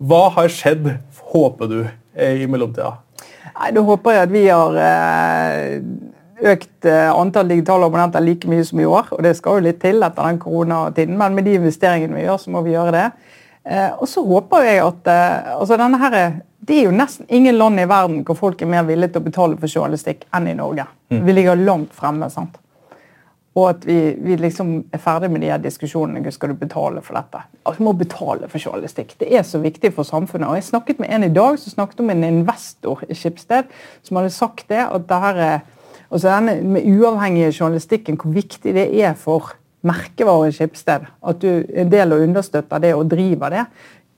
hva 0.00 0.28
har 0.34 0.48
skjedd, 0.52 0.90
håper 1.32 1.68
du, 1.68 1.78
eh, 2.14 2.42
i 2.42 2.46
mellomtida? 2.46 2.98
Nei, 3.58 3.70
Da 3.72 3.80
håper 3.82 4.12
jeg 4.12 4.22
at 4.22 4.32
vi 4.32 4.46
har 4.46 4.76
eh, 4.76 5.80
økt 6.52 6.84
eh, 6.84 7.08
antall 7.10 7.48
digitale 7.48 7.88
abonnenter 7.88 8.20
like 8.20 8.46
mye 8.46 8.64
som 8.64 8.80
i 8.80 8.84
år. 8.84 9.08
Og 9.12 9.22
det 9.22 9.36
skal 9.36 9.58
jo 9.58 9.66
litt 9.68 9.80
til 9.80 10.02
etter 10.02 10.28
den 10.28 10.38
koronatiden, 10.38 11.16
men 11.18 11.34
med 11.34 11.44
de 11.44 11.56
investeringene 11.58 12.14
vi 12.14 12.26
gjør, 12.26 12.38
så 12.38 12.50
må 12.50 12.62
vi 12.62 12.76
gjøre 12.76 12.92
det. 12.92 13.06
Eh, 13.68 13.90
og 14.00 14.08
så 14.08 14.24
håper 14.24 14.64
jeg 14.64 14.78
at 14.80 15.10
eh, 15.12 15.50
altså 15.58 15.76
denne 15.76 16.00
her, 16.00 16.40
Det 16.68 16.78
er 16.78 16.88
jo 16.88 16.92
nesten 16.92 17.26
ingen 17.28 17.56
land 17.56 17.80
i 17.80 17.88
verden 17.88 18.24
hvor 18.26 18.36
folk 18.36 18.62
er 18.62 18.68
mer 18.68 18.82
villige 18.84 19.14
til 19.14 19.22
å 19.22 19.24
betale 19.24 19.56
for 19.56 19.72
journalistikk 19.72 20.26
enn 20.36 20.48
i 20.50 20.56
Norge. 20.56 20.84
Vi 21.08 21.32
ligger 21.32 21.56
langt 21.56 21.94
fremme. 21.96 22.28
sant? 22.30 22.58
Og 23.58 23.70
at 23.70 23.86
vi, 23.86 23.96
vi 24.20 24.36
liksom 24.38 24.74
er 24.92 25.00
ferdig 25.02 25.30
med 25.32 25.42
de 25.42 25.50
her 25.50 25.62
diskusjonene. 25.62 26.20
hvordan 26.20 26.34
skal 26.34 26.52
du 26.52 26.58
betale 26.60 27.00
for 27.02 27.16
dette? 27.16 27.40
Altså, 27.64 27.78
vi 27.78 27.86
må 27.88 27.92
betale 27.92 28.48
for 28.48 28.58
journalistikk. 28.58 29.16
Det 29.20 29.30
er 29.34 29.42
så 29.42 29.58
viktig 29.58 29.92
for 29.94 30.06
samfunnet. 30.06 30.48
Og 30.48 30.54
Jeg 30.54 30.68
snakket 30.68 31.00
med 31.00 31.10
en 31.10 31.24
i 31.24 31.32
dag 31.34 31.58
som 31.58 31.72
snakket 31.72 32.00
om 32.00 32.10
en 32.10 32.24
investor 32.24 33.02
i 33.08 33.14
Skipsted 33.14 33.72
som 34.02 34.20
hadde 34.20 34.30
sagt 34.30 34.68
det, 34.68 34.84
at 34.84 35.08
det 35.08 35.20
her 35.24 35.40
er, 35.46 35.58
altså 36.10 36.28
denne 36.28 36.60
med 36.62 36.86
uavhengige 36.86 37.54
journalistikken, 37.60 38.20
hvor 38.20 38.30
viktig 38.30 38.74
det 38.74 38.88
er 39.02 39.14
for 39.14 39.54
merkevarer 39.86 40.50
i 40.50 40.56
Skipsted. 40.56 41.06
At 41.22 41.40
du 41.42 41.48
er 41.48 41.64
en 41.84 41.92
del 41.92 42.14
og 42.14 42.24
understøtter 42.26 42.82
det 42.82 42.94
og 42.96 43.06
driver 43.10 43.54
det. 43.54 43.64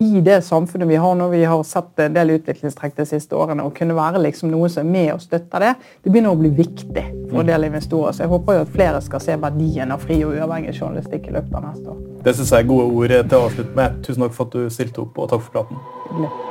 I 0.00 0.20
det 0.24 0.38
samfunnet 0.46 0.88
vi 0.88 0.96
har 0.96 1.14
nå, 1.14 1.26
vi 1.28 1.42
har 1.44 1.62
sett 1.68 1.98
en 2.00 2.14
del 2.16 2.30
utviklingstrekk 2.38 2.94
de 2.96 3.04
siste 3.04 3.36
årene, 3.36 3.66
å 3.68 3.72
kunne 3.76 3.92
være 3.92 4.22
liksom 4.24 4.48
noe 4.48 4.70
som 4.72 4.86
er 4.86 4.94
med 4.94 5.10
og 5.12 5.20
støtter 5.20 5.60
det, 5.60 5.74
det 6.00 6.12
begynner 6.14 6.32
å 6.32 6.38
bli 6.40 6.48
viktig 6.56 7.02
for 7.26 7.42
en 7.42 7.50
del 7.50 7.68
investorer. 7.68 8.16
Så 8.16 8.24
jeg 8.24 8.32
håper 8.32 8.56
jo 8.56 8.62
at 8.64 8.72
flere 8.72 9.02
skal 9.04 9.20
se 9.20 9.36
verdien 9.42 9.92
av 9.92 10.00
fri 10.00 10.22
og 10.24 10.38
uavhengig 10.38 10.72
journalistikk 10.78 11.28
i 11.28 11.34
løpet 11.36 11.58
av 11.58 11.66
neste 11.68 11.92
år. 11.92 11.98
Det 12.24 12.34
synes 12.38 12.54
jeg 12.54 12.64
er 12.64 12.70
gode 12.72 12.86
ord 12.94 13.16
til 13.18 13.36
å 13.36 13.42
avslutte 13.50 13.76
med. 13.76 14.00
Tusen 14.06 14.24
takk 14.24 14.38
for 14.38 14.48
at 14.48 14.56
du 14.56 14.72
stilte 14.72 15.04
opp, 15.04 15.20
og 15.20 15.34
takk 15.34 15.44
for 15.50 15.60
praten. 15.60 16.49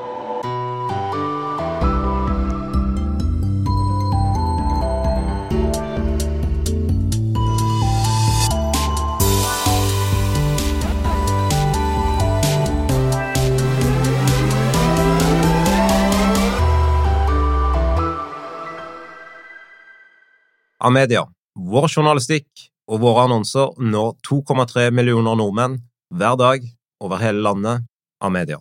Hyggelig. 20.79 20.93
media, 20.93 21.27
Vår 21.59 21.87
journalistikk 21.87 22.47
og 22.87 23.01
våre 23.01 23.25
annonser 23.27 23.73
når 23.77 24.15
2,3 24.23 24.91
millioner 24.91 25.35
nordmenn 25.35 25.79
hver 26.13 26.37
dag 26.37 26.61
over 27.01 27.17
hele 27.17 27.41
landet. 27.41 27.85
av 28.21 28.31
media. 28.31 28.59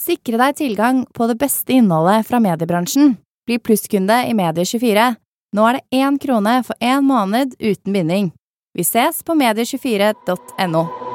Sikre 0.00 0.36
deg 0.36 0.56
tilgang 0.56 1.06
på 1.16 1.26
det 1.26 1.38
beste 1.40 1.72
innholdet 1.72 2.26
fra 2.28 2.40
mediebransjen. 2.40 3.16
Bli 3.48 3.58
plusskunde 3.58 4.28
i 4.28 4.34
Medie24. 4.36 5.14
Nå 5.56 5.68
er 5.68 5.78
det 5.78 6.00
én 6.02 6.18
krone 6.20 6.62
for 6.64 6.76
én 6.80 7.00
måned 7.00 7.56
uten 7.58 7.92
binding. 7.92 8.32
Vi 8.76 8.84
ses 8.84 9.22
på 9.24 9.32
medie24.no. 9.32 11.09